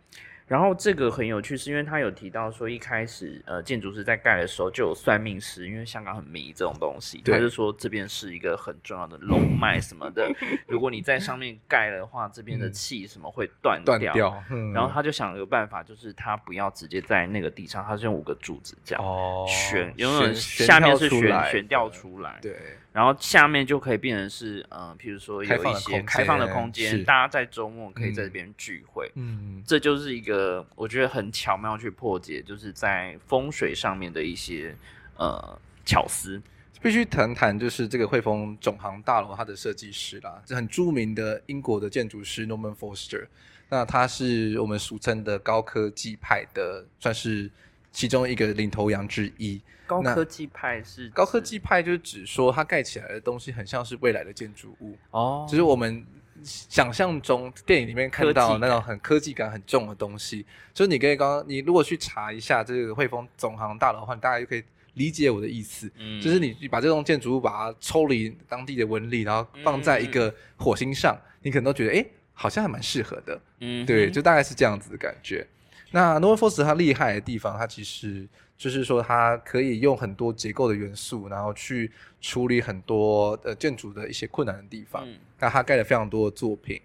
[0.53, 10.31] 然后这个很有趣，是因为他有提到说，一开始呃建筑师在盖的时候就有算命师，因为香港很迷这种东西，他就说这边是一个很重要的龙脉什么的，
[10.69, 22.55] 如果你在上面盖的话，这边的气什么会断掉，断掉，嗯，然后他就想了个办法，就是他不要直接在那个地上，他是用五个柱子这样哦悬，因为下面是悬悬吊出来，对。
[22.93, 29.11] 然后下面就可以变成是，呃，譬如说有一些开放的空间，大家在周末可以在这边聚会。
[29.15, 34.77] 嗯，这就是一个我觉得很巧妙去破解，就是在风水上面的一些
[35.17, 36.41] 呃巧思。
[36.83, 43.27] 必须谈谈就是这个汇丰总行大楼它的设计师啦，这很著名的英国的建筑师 Norman Foster。
[43.71, 47.51] 那他是我们俗称的高科技派的，算是
[47.91, 49.63] 其中一个领头羊之一。
[50.01, 56.07] 高科技派是高科技派，就是指说它盖起来的东西很像是未来的建筑物哦，就是我们
[56.43, 60.47] 想象中电影里面看到那种很科技感很重的东西。
[60.75, 64.65] 所以你可以刚刚你如果去查一下这个汇丰总行大楼的话，你大概就可以
[64.95, 65.91] 理解我的意思。
[65.99, 73.41] 嗯，就是你你把这栋建筑物把它抽离当地的纹理，然后放在一个火星上，嗯、你可能都觉得哎、欸，好像还蛮适合的。
[73.61, 75.47] 嗯，对，就大概是这样子的感觉。
[75.93, 78.27] 那 Norman Foster 它厉害的地方，它其实。
[78.63, 81.91] 就是说，它可以用很多结构的元素，然后去
[82.21, 85.03] 处理很多呃建筑的一些困难的地方。
[85.05, 86.81] 嗯那它盖了非常多的作品，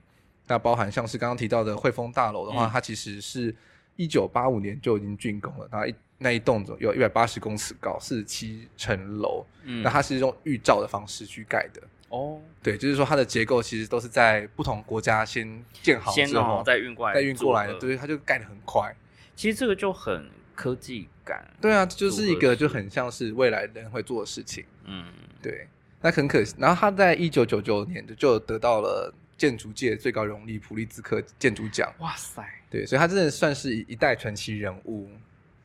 [0.47, 3.55] 那包含像是刚刚提到的汇丰大楼的话，嗯、它其实是
[3.95, 5.69] 一九八五年就已经竣工了。
[5.71, 9.45] 那一那一栋有一百八十公尺高，四十七层楼。
[9.65, 11.83] 嗯，那它是用预造的方式去盖的。
[12.09, 17.75] 哦，对，就是说它的结构其实都是在不同国家先建好之后再运过来，再运过来的。
[17.77, 18.91] 对，它就盖得很快。
[19.35, 20.27] 其实这个就很。
[20.57, 24.65] 科技感，对啊，就是一个就很像是未来人会做的事情。
[24.85, 25.05] 嗯，
[25.39, 25.67] 对，
[26.01, 26.55] 那很可惜。
[26.57, 31.93] 然后他在一九九九年就就得到了建筑界最高荣誉普利兹克建筑奖。
[31.99, 35.07] 哇塞，对，所以他真的算是一代传奇人物。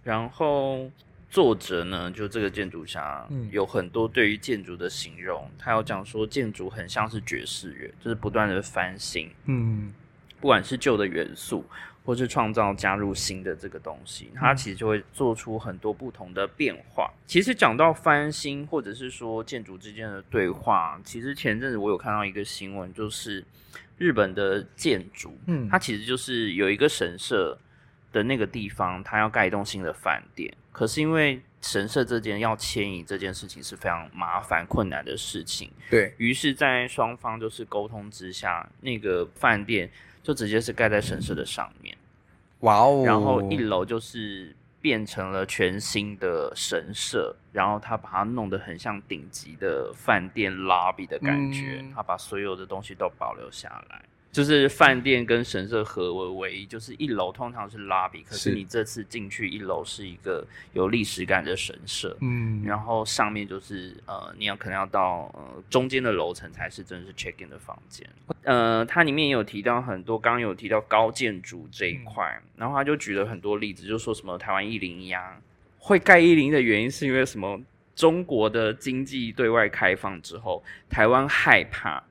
[0.05, 0.91] 然后
[1.31, 5.51] 作者呢，就这个建筑家，嗯，有很多对于建筑的形容。
[5.59, 9.31] 他有讲说，建筑很像是爵士乐，就是不断的翻新。
[9.47, 9.91] 嗯，
[10.39, 11.65] 不管是旧的元素。
[12.05, 17.09] 或是创造加入新的这个东西，它其实就会做出很多不同的变化。
[17.15, 23.45] 嗯、其实讲到翻新，或者是说建筑之间的对话，其实前阵子我有看到一个新闻，就是
[23.99, 27.57] 日本的建筑，嗯，它其实就是有一个神社
[28.11, 39.89] 的那个地方，它要盖一栋新的饭店，可是因为神社这件要迁移这件事情是非常麻烦困难的事情，对，于是，在双方就是沟通之下，那个饭店。
[40.23, 41.97] 就直接是盖在神社的上面，
[42.61, 43.03] 哇哦！
[43.05, 54.03] 然后一楼就是变成了全新的神社，然后他把它弄得很像顶级的饭店 lobby 的感觉，嗯、他把所有的东西都保留下来。
[54.33, 68.09] 就是饭店跟神社合为唯一，就是一楼通常是 lobby，可是你这次进去一楼是一个有历史感的神社，嗯，然后上面就是呃，你要可能要到呃中间的楼层才是真的是 check in 的房间，
[68.45, 75.37] 呃，它里面也有提到很多，刚刚有提到高建筑这一块，嗯、然后他就举了很多例子，就说什么台湾一零一啊，
[75.79, 77.61] 会盖一零的原因是因为什么？
[77.95, 82.03] 中国的经济对外开放之后，台湾害怕，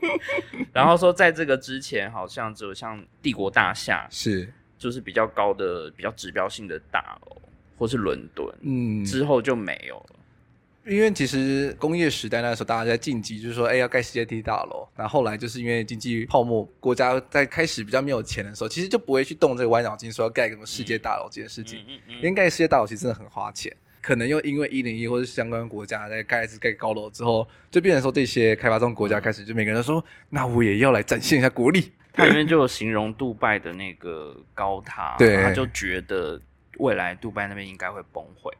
[0.72, 7.36] 然后说在这个之前，好像只有像帝国大厦是，就是比较高的、比较指标性的大楼，
[7.76, 10.16] 或是伦敦，嗯，之后就没有了。
[10.86, 14.88] 因为其实工业时代那时候，大家在竞技，就是说，哎，要盖世界第一大楼。
[14.96, 21.80] 那后后来就是因为经济泡沫，国家在开始比较没有钱的时候，其实就不会去动这个歪脑筋，说要盖什么世界大楼这件事情。
[21.80, 23.70] 嗯嗯嗯嗯、因为盖世界大楼其实真的很花钱。
[24.08, 31.92] 可能又因为一零一或者相关国家在盖一次盖高楼之后，就变成说这些开发中国家开始就每个人都说，那我也要来展现一下国力。
[32.10, 36.40] 它里面就有形容杜拜的那个高塔，对，他就觉得
[36.78, 38.50] 未来杜拜那边应该会崩溃，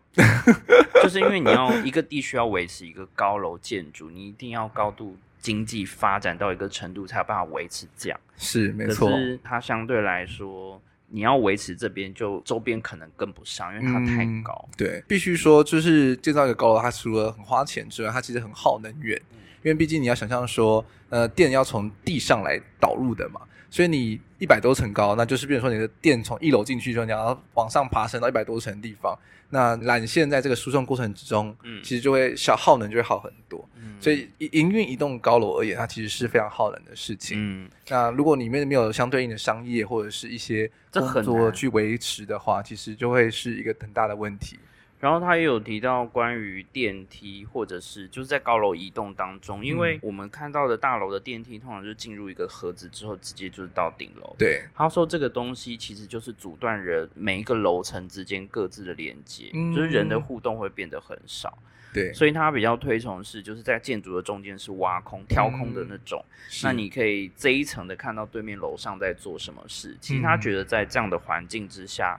[1.03, 8.20] 就是因为你要一个地区要维持一个高楼建筑，你一定要高度经济发展到一个程度才有办法维持这样。
[8.36, 10.78] 是没错，可是它相对来说。
[11.11, 14.68] 你要维持这边，就周边可能跟不上，因为它太高。
[14.68, 23.40] 嗯、对，必须说，就是建造一个高楼，它除了很花钱之外，它其实很耗能源，嗯、因为毕竟你要想象说，呃，电要从地上来导入的嘛。
[23.70, 29.18] 所以你一百多层高，那就是比如说你的电从一楼进去之后，你要往上爬升到一百多层的地方，
[29.50, 33.68] 那缆线在这个输送过程之中，嗯，其实就会消耗能就会好很多。
[33.76, 37.36] 嗯，所以营运一栋高楼而言，它其实是非常耗能的事情。
[37.38, 44.58] 嗯，那如果里面没有相对应的商业或者是一些工作去维持的话，其实就会是一个很大的问题。
[45.01, 54.34] 然后他也有提到关于电梯，或者是就是在高楼移动当中，因为我们看到的大楼的电梯通常就进入一个盒子之后，直接就是到顶楼。
[54.36, 61.57] 对，他说这个东西其实就是阻断人每一个楼层之间各自的连接，嗯、就是人的互动会变得很少。
[61.94, 69.96] 对，所以他比较推崇是就是在建筑的中间是挖空、挑空的那种，嗯、那你可以这一层的看到对面楼上在做什么事。
[70.01, 72.18] 其实他觉得在这样的环境之下。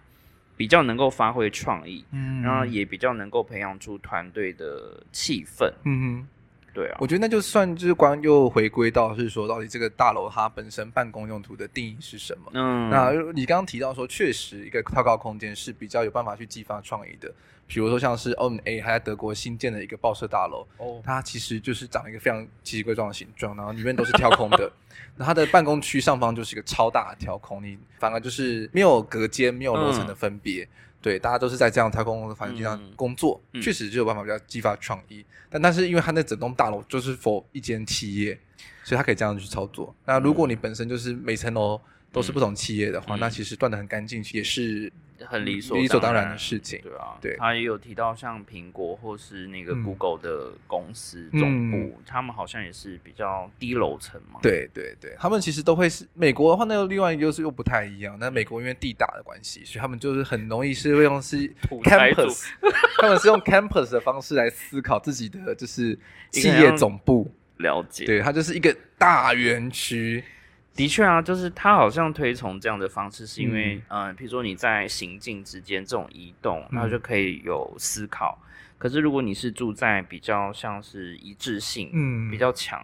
[0.60, 6.28] 比较能够发挥创意，嗯，然后也比较能够培养出团队的气氛，嗯哼，
[6.74, 12.52] 对啊，我觉得那就算就是光又回归到是说，到底这个大楼它本身办公用途的定义是什么？
[12.54, 17.34] 嗯，那你刚刚提到说，确实一个跳高空间是比较有办法去激发创意的。
[17.70, 24.72] 比如说像是 O&A 还在德国新建的一个报社大楼，哦，它其实就是长一个非常奇奇怪状的形状，然后里面都是挑空的。
[25.16, 30.68] 那它的办公区上方就是一个超大的挑空，你反而就是没有隔间、没有楼层的分别，嗯、
[31.00, 35.24] 对，大家都是在这样太空的环境上工作，嗯、确实就有办法比较激发创意。
[35.48, 38.36] 但但是因为它那整栋大楼就是 for 一间企业，
[38.84, 39.96] 所以它可以这样去操作。
[40.06, 41.80] 那如果你本身就是每层楼
[42.12, 44.92] 都是不同企业的话，嗯、那其实断的很干净，也是。
[45.26, 47.36] 很理所理所当然的事情，对啊，对。
[47.38, 54.40] 他也有提到像苹果或是那个 Google 的公司总部，嗯、他们好像也是比较低楼层嘛。
[54.42, 58.18] 对对对，他们其实都会是美国的话，那个另外一个就是又不太一样。
[58.20, 61.38] 那美国因为地大的关系，所以他们就是很容易是会用是
[61.84, 62.50] campus，
[63.02, 65.98] 他们是用 campus 的方式来思考自己的就是
[66.32, 67.32] 企业总部。
[67.58, 70.24] 了解，对，它就是一个大园区。
[70.80, 78.40] 的确啊，就是他好像推崇这样的方式，是因为，嗯，呃、比如说你在行进之间这种移动，那就可以有思考。
[78.42, 82.82] 嗯、可是如果你是住在比较像是一致性，嗯，比较强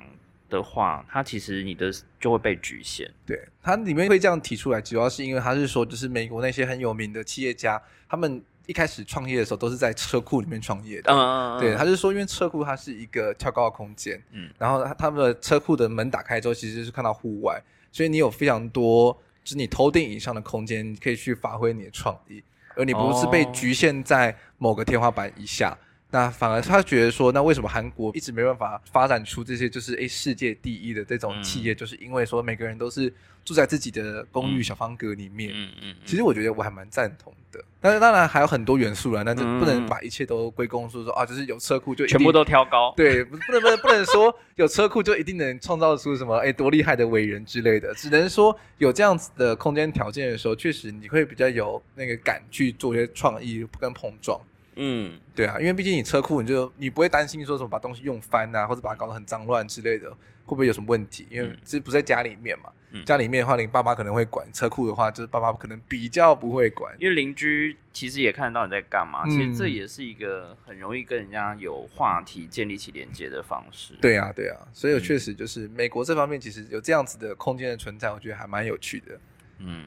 [0.50, 1.90] 的话，它其实你的
[2.20, 3.10] 就会被局限。
[3.26, 11.14] 对，它里面会这样提出来，主要是因为他是说，就是美国那些很有名的企业家，他们一开始创业的时候都是在车库里面创业的。
[11.14, 11.60] 嗯嗯嗯。
[11.62, 17.58] 对，他是说，因为车库它是一个跳高的空间，嗯，然后他们的车库的门打开之后，其实是看到户外。
[17.96, 22.44] 所以你有非常多，就是你头顶以上的空间，你可以去发挥你的创意，
[22.76, 25.78] 而你不是被局限在某个天花板以下。
[26.16, 33.14] 那反而他觉得说，那为什么韩国一直没办法发展出这些就是诶世界第一的这种企业，嗯、就是因为说每个人都是
[33.44, 35.52] 住在自己的公寓小方格里面。
[35.54, 35.96] 嗯嗯。
[36.06, 42.94] 其实我觉得我还蛮赞同的，但是当然还有很多元素啦，但是不能把一切都归功说说啊，就是有车库就全部都挑高。
[42.96, 54.40] 对，不能不能不能说有车库就一定能创造出什么诶多厉害的伟人之类的，只能说有这样子的空间条件的时候，确实你会比较有那个敢去做一些创意跟碰撞。
[54.76, 60.18] 嗯，对啊，因为毕竟你车库，你就你不会担心说什么把东西用翻啊，或者把它搞得很脏乱之类的，会
[60.50, 61.26] 不会有什么问题？
[61.30, 66.94] 因为这不在家里面嘛，嗯、家里面的话，你爸妈可能会管；车库的话，就是爸爸可能比较不会管。
[67.00, 73.94] 因为邻居其实也看得到你在干嘛，嗯、其实这也是一个很容易跟人家有话题、建立起连接的方式。
[74.02, 79.18] 对啊，对啊，所以我确实就是美国这方面其实有这样子的空间的存在，我觉得还蛮有趣的。
[79.60, 79.86] 嗯，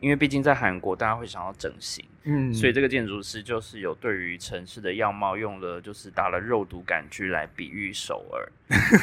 [0.00, 8.52] 因为毕竟在韩国，大家会想要整形，嗯，所以这个建筑师就是有对于城市的样貌用了，就是打了肉毒杆菌来比喻首尔，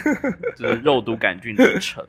[0.57, 2.05] 就是肉毒杆菌的城。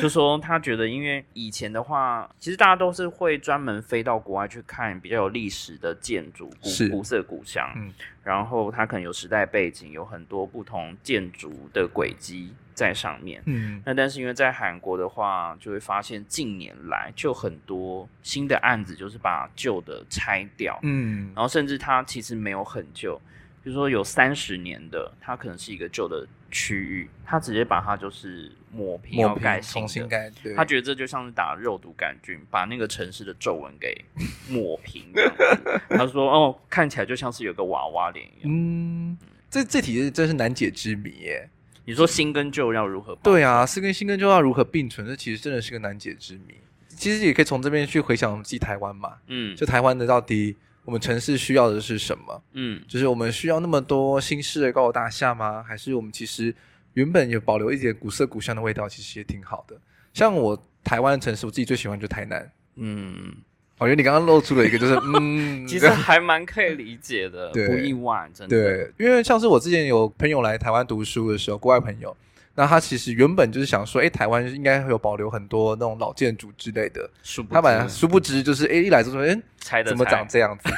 [0.00, 23.20] 就说他觉得，因为以前的话，其实大家都是会专门飞到国外去看比较有历史的建筑，古古色古香，嗯，然后它可能有时代背景，有很多不同建筑的轨迹在上面，嗯，那但是因为在韩国的话，就会发现近年来就很多新的案子，就是把旧的拆掉，嗯，然后甚至它其实没有很旧。
[23.66, 30.30] 比如说有三十年的，它可能是一个旧的区域，他直接把它就是抹平，要盖新的，重新盖。
[30.40, 34.04] 对，他觉得这就像是打肉毒杆菌，把那个城市的皱纹给
[34.48, 35.02] 抹平。
[35.90, 39.18] 他说：“哦，看起来就像是有个娃娃脸一样。”嗯，
[39.50, 41.50] 这这题真是难解之谜耶。
[41.86, 43.16] 你说新跟旧要如何？
[43.16, 45.04] 对啊，是跟新跟旧要如何并存？
[45.04, 46.54] 这其实真的是个难解之谜。
[46.90, 49.14] 其实也可以从这边去回想我们自己台湾嘛。
[49.26, 50.54] 嗯，就台湾的到底。
[50.86, 52.42] 我们城市需要的是什么？
[52.52, 55.62] 嗯，就是我们需要那么多新式的高楼大厦吗？
[55.62, 56.54] 还是我们其实
[56.94, 59.76] 原本有保留一点古色古香的味道，其实也挺好的。
[60.14, 62.50] 像我台湾的城市，我自己最喜欢就台南。
[62.76, 63.34] 嗯，
[63.78, 68.56] 我觉得你刚刚露出了一个，就是 嗯，其实还蛮可以理解的，对不意外，真的。
[68.56, 72.16] 对，因为像是我之前有朋友来台湾读书的时候，国外朋友，
[72.56, 77.08] 那他其实原本就是想说，哎，台湾应该会有保留很多那种老建筑之类的。
[77.50, 80.70] 他本来殊不知就是，哎，一来就说，哎，怎么长这样子？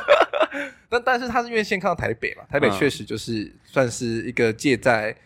[0.90, 5.16] 但但是他是因为先看到台北嘛，台北确实就是算是一个介在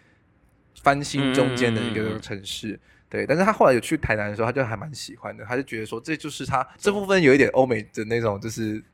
[0.82, 2.68] 翻新中间的一个城市。
[2.68, 2.80] 嗯嗯嗯
[3.10, 8.84] 对，但是他后来有去台南的时候，他就还蛮喜欢的，他就觉得说，这就是他这部分有一点欧美的那种，就是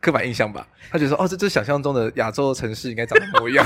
[0.00, 0.66] 刻板印象吧。
[0.90, 3.62] 他觉得说，哦，这就是想象中的亚洲的城市应该长得模样，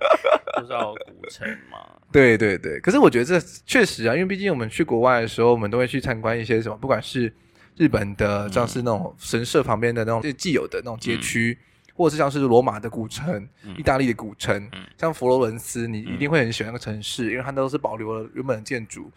[0.58, 1.78] 就是要古城嘛。
[2.12, 7.32] 对对对，可是我觉得这确实啊，因为毕竟我们去国外的时候，我们都会去参观一些什么，不管是
[7.76, 11.58] 日本的，像是那种神社旁边的那种既有的那种街区。
[11.60, 19.12] 嗯或者是像是罗马的古城、嗯、意大利的古城，嗯、像佛罗伦斯，你一定会很喜欢那个城市，嗯、因为它都是保留了原本的建筑。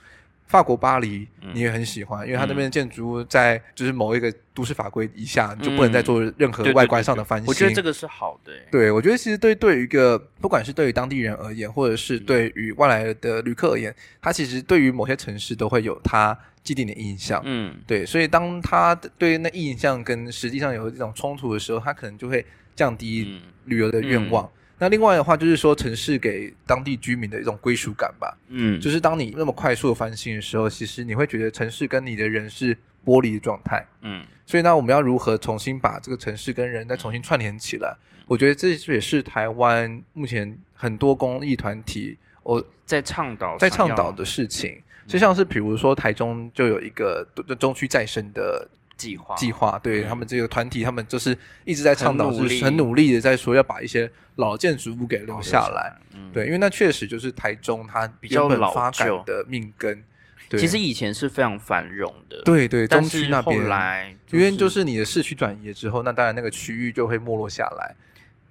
[0.46, 7.48] 法国巴黎，你也很喜欢，嗯、因为它那边的建筑物在就是某一个都市法规以下，你就不能再做任何外观上的翻新。
[7.48, 8.52] 我觉得这个是好的。
[8.72, 17.42] 对，我觉得其实对对于一个不管是对于当地人而言，或者是对于外来的旅客而言，他其实对于某些城市都会有他既定的印象。
[17.46, 22.46] 嗯，对，所以当他对那印象跟实际上有这种冲突的时候，他可能就会。
[22.76, 24.46] 降低旅游的愿望。
[24.46, 24.52] 嗯嗯、
[24.84, 28.38] 那另外的话，就是说城市给当地居民的一种归属感吧。
[28.50, 33.86] 嗯，就是当你那么快速的翻新的时候，其实你会觉得城市跟你的人是剥离的状态。
[34.02, 37.96] 嗯，所以呢，我们要如何重新把这个城市跟人再重新串联起来？
[38.18, 44.78] 嗯、我觉得这也是台湾目前很多公益团体我在倡导在倡导的事情。
[45.08, 47.26] 就像是比如说台中就有一个
[47.58, 48.68] 中区再生的。
[49.04, 55.94] 计划计划，对、嗯、他们这个团体，他们就是一直在倡导，是很努力的在说要把一些老建筑物给留下来。
[56.14, 60.02] 嗯、对，因为那确实就是台中它比较发展的命根。
[60.48, 63.60] 对，其实以前是非常繁荣的，对对，中区那边。
[63.60, 67.96] 后来、就是，因为就是你的市区转移之后，那当然那个区域就会没落下来，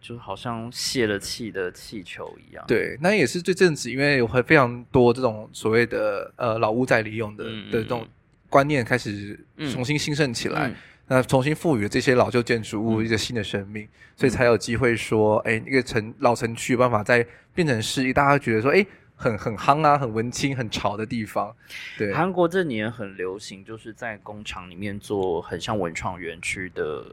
[0.00, 2.64] 就好像泄了气的气球一样。
[2.66, 8.06] 对，那也是这阵子，因为有非常多这种所谓的呃老屋在利用的、嗯、的这种。
[8.52, 9.40] 观念开始
[9.72, 10.74] 重新兴盛起来，嗯、
[11.06, 18.86] 那重新赋予了这些老旧建筑物一个新的生命，嗯、所以才有机会说，哎，那个城老城区有办法再变成是一大家觉得说，哎，
[19.16, 21.56] 很很夯啊，很文青、很潮的地方。
[21.96, 27.06] 对，韩国这年很流行，就是在工厂里面做很像文创园区的。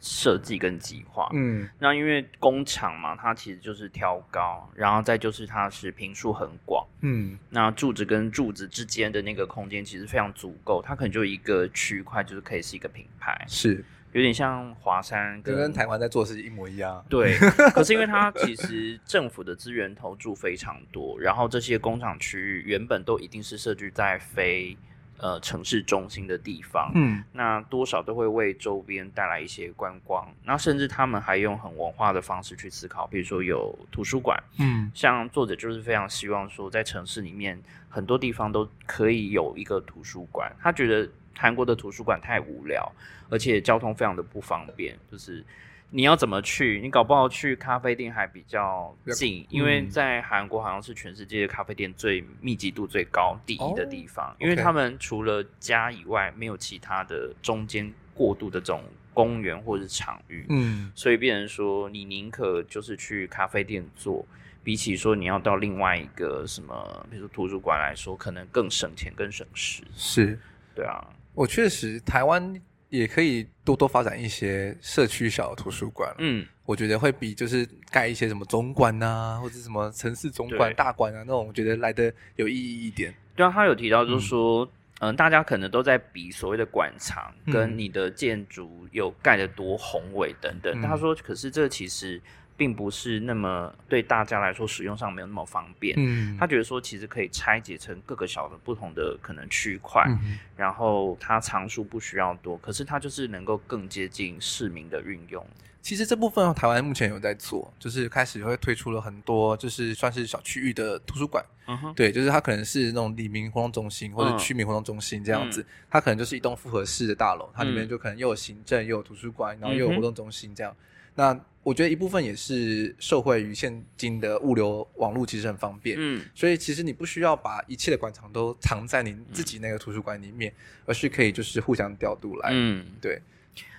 [0.00, 13.84] 设计跟计划，嗯，那因为工厂嘛，它其实就是挑高，然后再就是它是坪数很广，嗯，那柱子跟柱子之间的那个空间其实非常足够，它可能就一个区块就是可以是一个品牌，是。
[14.12, 17.36] 有点像华山跟，跟台湾在做的事情一模一样，对，
[17.72, 24.76] 可是因为它其实政府的资源投注非常多，然后这些工厂区域原本都一定是设置在非。
[25.22, 42.90] 呃，城市中心的地方，嗯，那多少都会为周边带来一些观光，那甚至他们还用很文化的方式去思考，比如说有图书馆，嗯，像作者就是非常希望说，在城市里面很多地方都可以有一个图书馆，他觉得韩国的图书馆太无聊，
[43.28, 45.44] 而且交通非常的不方便，就是。
[45.92, 46.80] 你要怎么去？
[46.80, 64.24] 你搞不好去咖啡店还比较近，嗯、因为在韩国好像是全世界咖啡店最密集度最高第一的地方，哦、因为他们除了家以外，没有其他的中间过渡的这种公园或者是场域，嗯，所以变成说你宁可就是去咖啡店坐，
[64.62, 69.82] 比起说你要到另外一个什么，比如说图书馆来说，可能更省钱更省时。
[69.96, 70.38] 是，
[70.72, 72.62] 对啊，我确实台湾。
[72.90, 83.14] 也可以多多发展一些社区小图书馆，嗯，我觉得会比就是盖一些什么总馆啊，或者什么城市总馆、大馆啊那种，我觉得来的有意义一点。
[83.34, 84.64] 对啊，他有提到就是说，
[84.98, 90.78] 嗯、呃，大家可能都在比所谓的馆藏跟你的建筑有盖得多宏伟等等。
[90.78, 92.20] 嗯、他说，可是这其实。
[92.60, 95.94] 并不是那么对大家来说使用上没有那么方便。
[95.96, 105.42] 嗯，他觉得说其实可以拆解成各个小的不同的可能区块，嗯、然后它常数不需要多，可是它就是能够更接近市民的运用。
[105.80, 111.42] 其实这部分台湾目前有在做，就是开始会推出了很多，就是算是小区域的图书馆。
[111.66, 120.76] 嗯哼，对，就是它可能是那种里民活动中心或者区民活动中心这样子，嗯、它可能就是一栋复合式的大楼，它里面就可能又有行政又有图书馆，然后又有活动中心这样。
[121.14, 125.96] 那我觉得一部分也是受惠于现今的物流网络，其实很方便。
[125.98, 130.56] 嗯，所以其实你不需要把一切的馆藏都藏在你自己那个图书馆里面，嗯、
[130.86, 132.48] 而是可以就是互相调度来。
[132.52, 133.20] 嗯，对。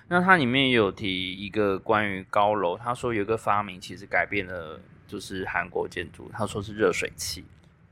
[0.08, 4.78] 那它里面也有提一个关于高楼，他说有一个发明其实改变了
[5.08, 7.42] 就是韩国建筑，他说是热水器。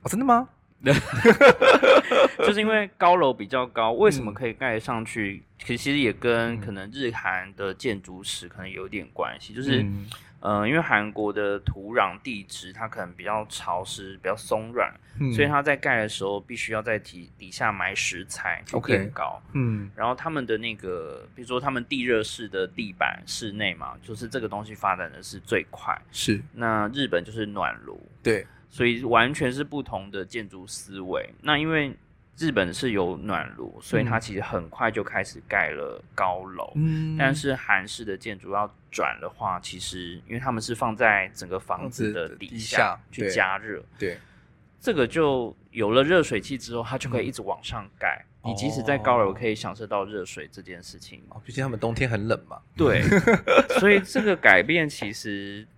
[0.02, 0.48] 哦，真的吗？
[2.38, 5.42] 就是因为高楼比较高，为什么可以盖上去？
[5.58, 9.82] 其、嗯、实也跟可能日韩的建筑史可能有点关系，就是。
[9.82, 10.08] 嗯
[10.42, 14.90] 嗯、呃，因为韩国的土壤地质它可能比较潮湿，比较松软，
[15.20, 19.38] 嗯、所以它在盖的时候必须要在底底下埋石材去垫高。
[19.48, 25.94] Okay, 嗯，然后他们的那个，比如说他们地热式的地板室内嘛，就是这个东西发展的是最快。
[26.10, 31.28] 是，那日本就是暖炉，对，所以完全是不同的建筑思维。
[31.42, 31.94] 那因为。
[32.38, 36.72] 日本是有暖炉，所以它其实很快就开始盖了高楼。
[36.74, 44.16] 嗯，但是韩式的建筑要转的话，其实因为他们是放在整个房子的底下去加热，对，
[44.80, 48.24] 这个就有了热水器之后，它就可以一直往上盖。
[48.42, 51.22] 嗯、你即使在高楼可以享受到热水这件事情。
[51.28, 52.58] 哦，毕竟他们冬天很冷嘛。
[52.74, 53.02] 对，
[53.78, 55.68] 所以这个改变其实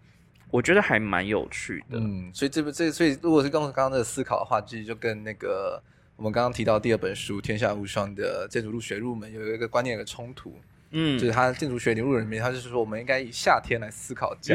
[0.53, 1.99] 我觉得还蛮有趣的。
[1.99, 5.83] 嗯，所以这不这所以如果是刚刚刚刚的思考的话，其实就跟那个。
[6.15, 10.57] 我们刚刚提到第二本书《天下无双》的建筑入学入门，有一个观念的冲突，
[10.91, 14.55] 嗯，就是他建筑学领入里面，他就是说我们应该以夏天来思考家，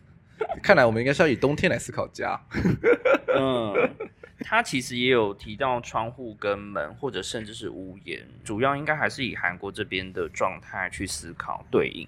[0.60, 2.38] 看来我们应该是要以冬天来思考家。
[3.34, 3.72] 嗯，
[4.40, 12.06] 他其实也有提到窗户跟门，或者甚至是屋檐，主要应该还是以韩国这边的状态去思考对应。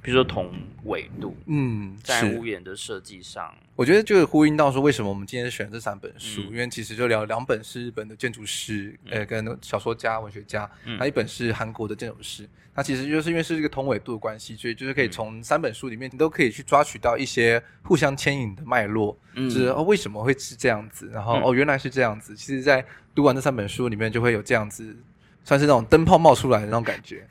[0.00, 0.52] 比如说同
[0.84, 6.42] 纬度，嗯，在屋檐的设计上，我觉得就是呼应到说，为什么我们今天选这三本书？
[6.42, 12.48] 嗯、因为其实就聊两本是日本的建筑师，呃、嗯，跟小说家、文学家，那、嗯、一本是韩国的建筑师。
[12.74, 21.10] 那其实就是因为是一个同纬度的关系，所以就是可以从三本书里面，你都可以去抓取到一些互相牵引的脉络，嗯、就是哦为什么会是这样子？
[21.12, 22.36] 然后、嗯、哦原来是这样子。
[22.36, 22.84] 其实，在
[23.16, 24.96] 读完这三本书里面，就会有这样子，
[25.42, 27.26] 算是那种灯泡冒出来的那种感觉。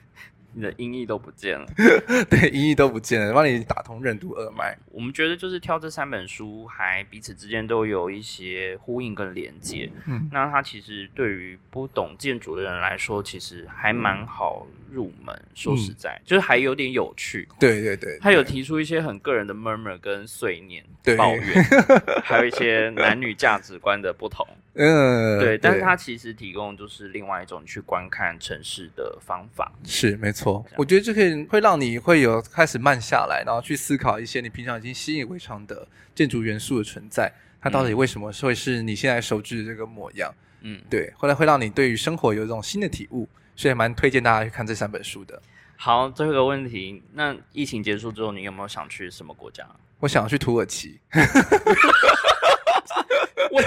[0.57, 1.67] 你的音译都不见了，
[2.27, 4.75] 对，音译都不见了，帮你打通任督二脉。
[4.91, 9.87] 我们觉得就是挑这三本书，还彼此之间都有一些呼应跟连接。
[10.07, 15.35] 嗯，那它其实对于不懂建筑的人来说，其实还蛮好入门。
[15.35, 17.47] 嗯、说实在，就是还有点有趣。
[17.59, 20.83] 对对对，他有提出一些很个人的 murmur 跟碎念、
[21.15, 21.63] 抱怨，
[22.25, 24.43] 还有一些男女价值观的不同。
[24.77, 29.71] 嗯，对，但是它其实提供就是另外一种去观看城市的方法。
[29.83, 30.63] 是，没错。
[30.77, 40.31] 我觉得这可以会让你会有开始慢下来，然后去思考一些你平常已经习以为常的建筑元素的存在，它到底为什么会是你现在熟知的这个模样？
[40.61, 41.11] 嗯，对。
[41.17, 45.41] 后来会让你对于生活有一种新的体悟，所以蛮推荐大家去看这三本书的。
[45.75, 49.67] 好，最后一个问题，那疫情结束之后，你有没有想去什么国家？
[49.99, 50.99] 我想要去土耳其。
[53.49, 53.61] 我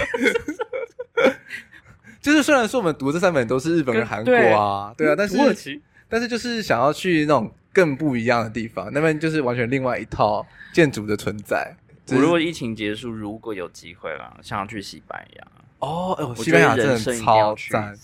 [2.20, 11.74] 就是虽然说我们读这三本都是日本跟韩国啊，对，对啊，但是但是就是想要去那种更不一样的地方，那边就是完全另外一套建筑的存在。
[12.08, 15.46] 如果疫情结束，如果有机会了，想要去西班牙。
[15.78, 17.96] 哦，哎，西班牙真的超赞，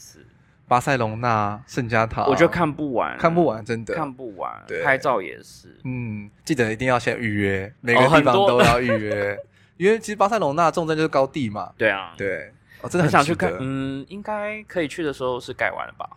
[0.68, 3.94] 巴塞隆纳、圣家堂，我觉得看不完，看不完，真的。
[3.94, 4.50] 看不完。
[4.66, 9.38] 对，拍照也是，嗯，记得一定要先预约，每个地方都要预约，
[9.76, 11.72] 因为其实巴塞隆纳重镇就是高地嘛。
[11.76, 12.52] 对啊，对。
[12.88, 16.08] 真的很，很想去看，嗯，应该可以去的时候是盖完了吧？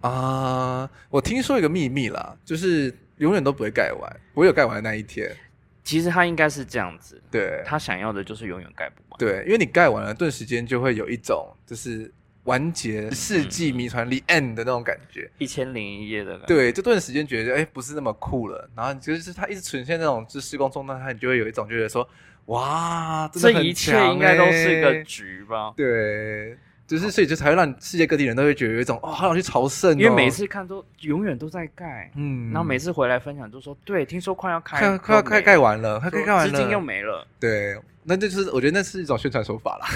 [0.00, 5.34] 啊、呃，我听说一个秘密啦，就是永远都不会盖完，不会有盖完的那一天。
[5.82, 9.18] 其实他应该是这样子，对，他想要的就是永远盖不完。
[9.18, 12.12] 对，因为你盖完了，顿时间就会有一种就是
[12.44, 16.46] 完结世纪谜团 the end 的那种感觉，一千零一夜的感觉。
[16.46, 18.68] 对，这顿时间觉得哎、欸，不是那么酷了。
[18.76, 22.06] 然后就是他一直呈现那种就是施工状态，他你就会有一种觉得说。
[22.46, 25.72] 哇，这一切应该都是一个局吧？
[25.76, 26.56] 对，
[26.86, 29.94] 就是所以就才会让世界各地人都会觉得有一种哦，好想去朝圣、哦。
[29.98, 37.26] 因为每次看都永远都在盖，嗯，然后每次回来分享都说，对，听说快要开，快快要开盖完了，快开盖完了，资金又没了。
[37.40, 39.86] 对，那就是我觉得那是一种宣传手法啦。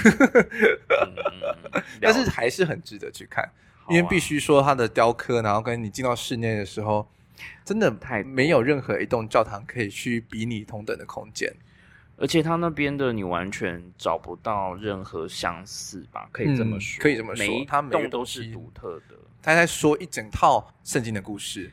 [1.75, 3.47] 嗯、但是还是很值得去看，
[3.89, 7.07] 因为必须说它的雕刻，然后跟你进到室内的时候，
[7.63, 11.53] 真的太没有任何一栋教堂可以去比拟同等的空间。
[12.19, 16.27] 而且他那边的你完全找不到任何相似吧？
[16.31, 19.15] 可以这么说，嗯、可以这么说，每一栋都是独特的。
[19.41, 21.71] 他在说一整套圣经的故事，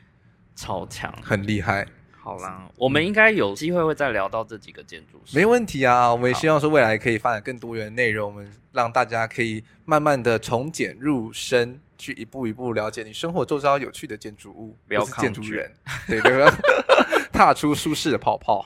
[0.55, 1.85] 超强，很厉害。
[2.17, 5.37] 好啦，嗯、我们应该有机会会再聊到这几个建筑师。
[5.37, 15.69] 没问题啊，我们也希望说未来可以发展更多元的内容，我们让大家可以慢慢的从简入深，去一步一步了解你生活周遭有趣的建筑物，不要是建筑人，
[16.07, 16.57] 对对吧？
[17.33, 18.65] 踏出舒适的泡泡。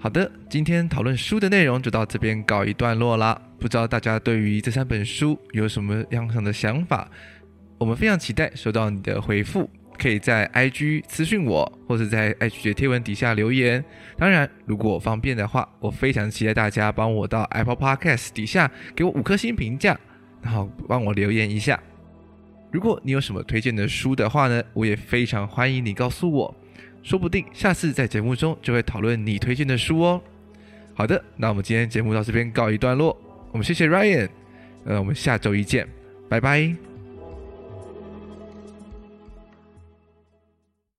[0.00, 3.40] 好的，今天讨论书的内容就到这边告一段落啦。
[3.58, 7.10] 不知道大家对于这三本书有什么样的想法？
[7.78, 9.68] 我们非常期待收到你的回复。
[9.98, 13.84] 可以在 IG 私讯我，或者在 IG 的贴文底下留言。
[14.16, 19.98] 当然，如果方便的话，我非常期待大家帮我到 Apple Podcast 底下给我五颗星评价，
[20.40, 21.82] 然后帮我留言一下。
[22.70, 26.54] 如果你有什么推荐的书的话呢，我也非常欢迎你告诉我，
[27.08, 30.20] 说不定下次在节目中就会讨论你推荐的书哦。
[30.92, 33.16] 好的，那我们今天节目到这边告一段落，
[33.50, 34.28] 我们谢谢 Ryan，
[34.84, 35.88] 呃，我们下周一见，
[36.28, 36.87] 拜拜。